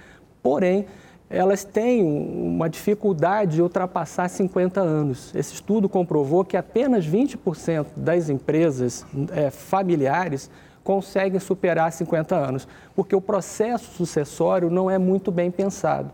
Porém, 0.42 0.86
elas 1.28 1.64
têm 1.64 2.02
uma 2.04 2.68
dificuldade 2.68 3.56
de 3.56 3.62
ultrapassar 3.62 4.28
50 4.28 4.80
anos. 4.80 5.34
Esse 5.34 5.54
estudo 5.54 5.88
comprovou 5.88 6.44
que 6.44 6.56
apenas 6.56 7.06
20% 7.06 7.86
das 7.96 8.28
empresas 8.28 9.04
é, 9.32 9.50
familiares 9.50 10.50
conseguem 10.82 11.40
superar 11.40 11.90
50 11.90 12.36
anos, 12.36 12.68
porque 12.94 13.16
o 13.16 13.20
processo 13.20 13.90
sucessório 13.92 14.70
não 14.70 14.90
é 14.90 14.98
muito 14.98 15.30
bem 15.30 15.50
pensado. 15.50 16.10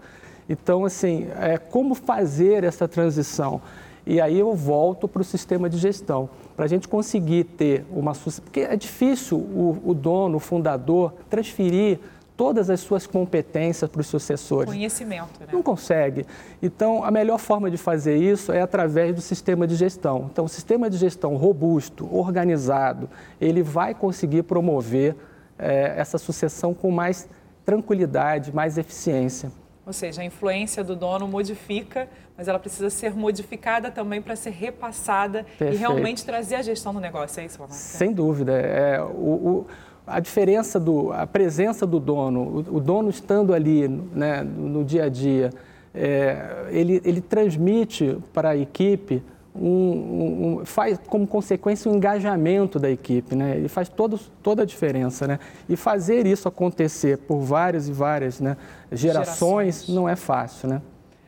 Então, 0.49 0.85
assim, 0.85 1.29
é, 1.39 1.59
como 1.59 1.95
fazer 1.95 2.65
essa 2.65 2.87
transição? 2.87 3.61
E 4.07 4.21
aí 4.21 4.39
eu 4.39 4.55
volto 4.55 5.07
para 5.07 5.23
o 5.23 5.25
sistema 5.25 5.69
de 5.69 5.77
gestão. 5.77 6.31
Para 6.57 6.65
a 6.65 6.69
gente 6.69 6.89
conseguir 6.89 7.45
ter 7.45 7.85
uma... 7.91 8.13
Porque 8.13 8.61
é 8.61 8.75
difícil 8.75 9.39
o, 9.39 9.79
o 9.85 9.95
dono, 9.95 10.39
o 10.39 10.41
fundador, 10.41 11.13
transferir 11.29 11.99
todas 12.41 12.71
as 12.71 12.81
suas 12.81 13.07
competências 13.07 13.91
para 13.91 14.01
os 14.01 14.07
sucessores. 14.07 14.65
Conhecimento, 14.65 15.41
né? 15.41 15.49
Não 15.53 15.63
consegue. 15.63 16.25
Então, 16.63 17.05
a 17.05 17.11
melhor 17.11 17.37
forma 17.37 17.71
de 17.71 17.77
fazer 17.77 18.17
isso 18.17 18.51
é 18.51 18.63
através 18.63 19.15
do 19.15 19.21
sistema 19.21 19.67
de 19.67 19.75
gestão. 19.75 20.31
Então, 20.33 20.47
o 20.47 20.49
sistema 20.49 20.89
de 20.89 20.97
gestão 20.97 21.37
robusto, 21.37 22.09
organizado, 22.11 23.11
ele 23.39 23.63
vai 23.63 23.95
conseguir 23.95 24.45
promover 24.45 25.15
é, 25.59 25.93
essa 25.99 26.17
sucessão 26.17 26.73
com 26.73 26.91
mais 26.91 27.29
tranquilidade, 27.63 28.55
mais 28.55 28.79
eficiência. 28.79 29.53
Ou 29.85 29.93
seja, 29.93 30.23
a 30.23 30.25
influência 30.25 30.83
do 30.83 30.97
dono 30.97 31.29
modifica, 31.29 32.09
mas 32.39 32.49
ela 32.49 32.59
precisa 32.59 32.89
ser 32.89 33.15
modificada 33.15 33.91
também 33.91 34.23
para 34.23 34.35
ser 34.35 34.51
repassada 34.51 35.43
Perfeito. 35.43 35.75
e 35.75 35.77
realmente 35.77 36.25
trazer 36.25 36.55
a 36.55 36.63
gestão 36.63 36.95
do 36.95 37.01
negócio. 37.01 37.39
É 37.39 37.45
isso? 37.45 37.63
Sem 37.69 38.15
dúvida. 38.15 38.53
É, 38.53 38.99
o, 39.03 39.05
o 39.05 39.67
a 40.11 40.21
diferença 40.21 40.79
do, 40.79 41.13
a 41.13 41.27
presença 41.27 41.87
do 41.87 42.01
dono, 42.01 42.65
o, 42.71 42.77
o 42.77 42.81
dono 42.81 43.09
estando 43.09 43.55
ali 43.55 43.89
né, 43.89 44.43
no, 44.43 44.85
dia 44.85 45.05
a 45.05 45.09
dia, 45.09 45.51
é, 45.95 46.67
ele, 46.71 47.01
ele 47.05 47.21
transmite 47.21 48.19
para 48.33 48.51
a 48.51 48.57
equipe 48.57 49.23
um, 49.55 49.67
um, 49.67 50.61
um, 50.61 50.65
faz 50.65 50.99
como 51.07 51.27
consequência 51.27 51.91
o 51.91 51.95
um 51.95 51.97
engajamento 51.97 52.79
da 52.79 52.89
equipe, 52.89 53.35
né? 53.35 53.57
Ele 53.57 53.69
faz 53.69 53.89
todo, 53.89 54.19
toda 54.43 54.63
a 54.63 54.65
diferença, 54.65 55.27
né? 55.27 55.41
E 55.69 55.77
fazer 55.77 56.27
isso 56.27 56.47
acontecer 56.47 57.19
por 57.19 57.41
várias 57.41 57.89
e 57.89 57.93
várias 57.93 58.41
né, 58.41 58.57
gerações, 58.93 59.85
gerações 59.85 59.89
não 59.89 60.09
é 60.09 60.15
fácil, 60.15 60.69
né? 60.69 60.83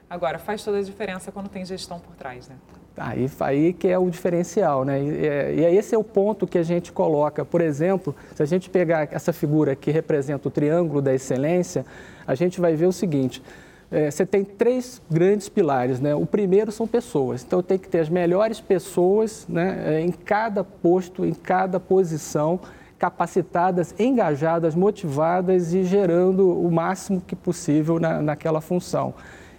Agora, 0.08 0.38
faz 0.38 0.62
toda 0.62 0.78
a 0.78 0.82
diferença 0.82 1.32
quando 1.32 1.48
tem 1.48 1.64
gestão 1.64 1.98
por 1.98 2.14
trás, 2.14 2.48
né? 2.48 2.54
Aí, 2.96 3.30
aí 3.40 3.72
que 3.72 3.88
é 3.88 3.98
o 3.98 4.08
diferencial, 4.10 4.84
né? 4.84 5.02
E, 5.02 5.26
é, 5.26 5.54
e 5.54 5.76
esse 5.76 5.94
é 5.94 5.98
o 5.98 6.04
ponto 6.04 6.46
que 6.46 6.58
a 6.58 6.62
gente 6.62 6.92
coloca. 6.92 7.44
Por 7.44 7.60
exemplo, 7.60 8.14
se 8.34 8.42
a 8.42 8.46
gente 8.46 8.68
pegar 8.68 9.08
essa 9.10 9.32
figura 9.32 9.74
que 9.74 9.90
representa 9.90 10.48
o 10.48 10.50
triângulo 10.50 11.00
da 11.00 11.14
excelência, 11.14 11.86
a 12.26 12.34
gente 12.34 12.60
vai 12.60 12.74
ver 12.74 12.86
o 12.86 12.92
seguinte: 12.92 13.42
é, 13.90 14.10
você 14.10 14.24
tem 14.24 14.44
três 14.44 15.00
grandes 15.10 15.48
pilares, 15.48 16.00
né? 16.00 16.14
O 16.14 16.26
primeiro 16.26 16.72
são 16.72 16.86
pessoas. 16.86 17.42
Então 17.42 17.62
tem 17.62 17.78
que 17.78 17.88
ter 17.88 18.00
as 18.00 18.08
melhores 18.08 18.60
pessoas, 18.60 19.46
né? 19.48 19.82
É, 19.86 20.00
em 20.00 20.10
cada 20.10 20.62
posto, 20.62 21.24
em 21.24 21.34
cada 21.34 21.80
posição, 21.80 22.60
capacitadas, 22.98 23.94
engajadas, 23.98 24.74
motivadas 24.74 25.74
e 25.74 25.82
gerando 25.82 26.58
o 26.58 26.70
máximo 26.70 27.20
que 27.20 27.34
possível 27.34 27.98
na, 27.98 28.22
naquela 28.22 28.60
função. 28.60 29.12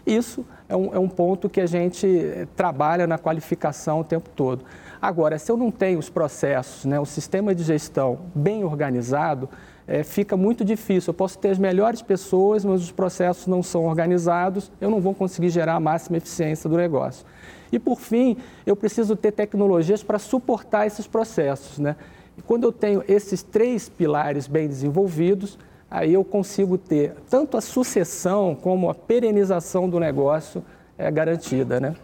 Isso 0.06 0.46
é 0.68 0.76
um, 0.76 0.94
é 0.94 1.00
um 1.00 1.08
ponto 1.08 1.50
que 1.50 1.62
a 1.62 1.66
gente 1.66 2.06
eh, 2.06 2.48
trabalha 2.56 3.08
na 3.08 3.18
qualificação 3.18 4.02
o 4.02 4.04
tempo 4.04 4.30
todo. 4.36 4.66
Agora, 5.02 5.38
se 5.38 5.52
eu 5.52 5.58
não 5.58 5.72
tenho 5.72 6.00
os 6.00 6.10
processos, 6.10 6.86
né, 6.86 7.00
o 7.00 7.06
sistema 7.06 7.54
de 7.54 7.64
gestão 7.64 8.20
bem 8.34 8.64
organizado, 8.64 9.50
é, 9.88 10.04
fica 10.04 10.38
muito 10.38 10.64
difícil. 10.64 11.12
Eu 11.12 11.14
posso 11.14 11.38
ter 11.38 11.50
as 11.50 11.58
melhores 11.58 12.02
pessoas, 12.02 12.64
mas 12.64 12.82
os 12.82 12.92
processos 12.92 13.48
não 13.48 13.62
são 13.62 13.86
organizados, 13.86 14.72
eu 14.80 14.90
não 14.90 15.02
vou 15.02 15.14
conseguir 15.14 15.50
gerar 15.50 15.76
a 15.76 15.80
máxima 15.80 16.18
eficiência 16.18 16.70
do 16.70 16.78
negócio. 16.78 17.26
E, 17.72 17.80
por 17.80 18.00
fim, 18.00 18.38
eu 18.66 18.76
preciso 18.76 19.16
ter 19.16 19.32
tecnologias 19.32 20.04
para 20.04 20.20
suportar 20.20 20.86
esses 20.86 21.08
processos. 21.08 21.80
Né? 21.80 21.96
E 22.38 22.42
quando 22.42 22.64
eu 22.64 22.72
tenho 22.72 23.04
esses 23.08 23.44
três 23.44 23.90
pilares 23.90 24.48
bem 24.48 24.68
desenvolvidos, 24.68 25.58
aí 25.94 26.12
eu 26.12 26.26
consigo 26.26 26.76
ter 26.76 27.14
tanto 27.30 27.56
a 27.56 27.62
sucessão 27.62 28.56
como 28.56 28.90
a 28.90 28.96
perenização 28.96 29.88
do 29.88 30.00
negócio 30.00 30.66
é 30.98 31.10
garantida, 31.12 31.80
né? 31.80 31.96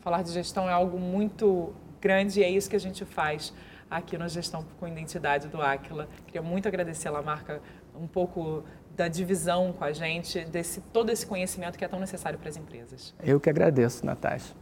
Falar 0.00 0.22
de 0.22 0.30
gestão 0.30 0.68
é 0.68 0.72
algo 0.72 0.96
muito 0.96 1.72
grande 2.00 2.38
e 2.38 2.44
é 2.44 2.48
isso 2.48 2.70
que 2.70 2.76
a 2.76 2.80
gente 2.80 3.04
faz 3.04 3.52
aqui 3.90 4.16
na 4.16 4.28
Gestão 4.28 4.64
com 4.78 4.86
Identidade 4.86 5.48
do 5.48 5.60
Aquila. 5.60 6.08
Queria 6.26 6.40
muito 6.40 6.68
agradecer 6.68 7.08
a 7.08 7.10
Lamarca 7.10 7.60
um 8.00 8.06
pouco 8.06 8.62
da 8.96 9.08
divisão 9.08 9.72
com 9.72 9.84
a 9.84 9.92
gente, 9.92 10.44
desse 10.44 10.80
todo 10.80 11.10
esse 11.10 11.26
conhecimento 11.26 11.76
que 11.76 11.84
é 11.84 11.88
tão 11.88 11.98
necessário 11.98 12.38
para 12.38 12.48
as 12.48 12.56
empresas. 12.56 13.12
Eu 13.22 13.40
que 13.40 13.50
agradeço, 13.50 14.06
Natasha. 14.06 14.54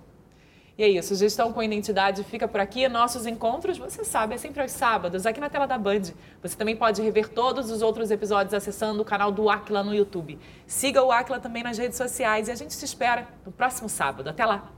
E 0.80 0.82
é 0.82 0.88
isso, 0.88 1.14
Gestão 1.14 1.52
com 1.52 1.62
Identidade 1.62 2.24
fica 2.24 2.48
por 2.48 2.58
aqui. 2.58 2.88
Nossos 2.88 3.26
encontros, 3.26 3.76
você 3.76 4.02
sabe, 4.02 4.34
é 4.34 4.38
sempre 4.38 4.62
aos 4.62 4.72
sábados, 4.72 5.26
aqui 5.26 5.38
na 5.38 5.50
tela 5.50 5.66
da 5.66 5.76
Band. 5.76 6.14
Você 6.42 6.56
também 6.56 6.74
pode 6.74 7.02
rever 7.02 7.28
todos 7.28 7.70
os 7.70 7.82
outros 7.82 8.10
episódios 8.10 8.54
acessando 8.54 9.02
o 9.02 9.04
canal 9.04 9.30
do 9.30 9.50
Aquila 9.50 9.84
no 9.84 9.94
YouTube. 9.94 10.38
Siga 10.66 11.02
o 11.02 11.12
Aquila 11.12 11.38
também 11.38 11.62
nas 11.62 11.76
redes 11.76 11.98
sociais 11.98 12.48
e 12.48 12.50
a 12.50 12.54
gente 12.54 12.72
se 12.72 12.86
espera 12.86 13.28
no 13.44 13.52
próximo 13.52 13.90
sábado. 13.90 14.30
Até 14.30 14.46
lá! 14.46 14.72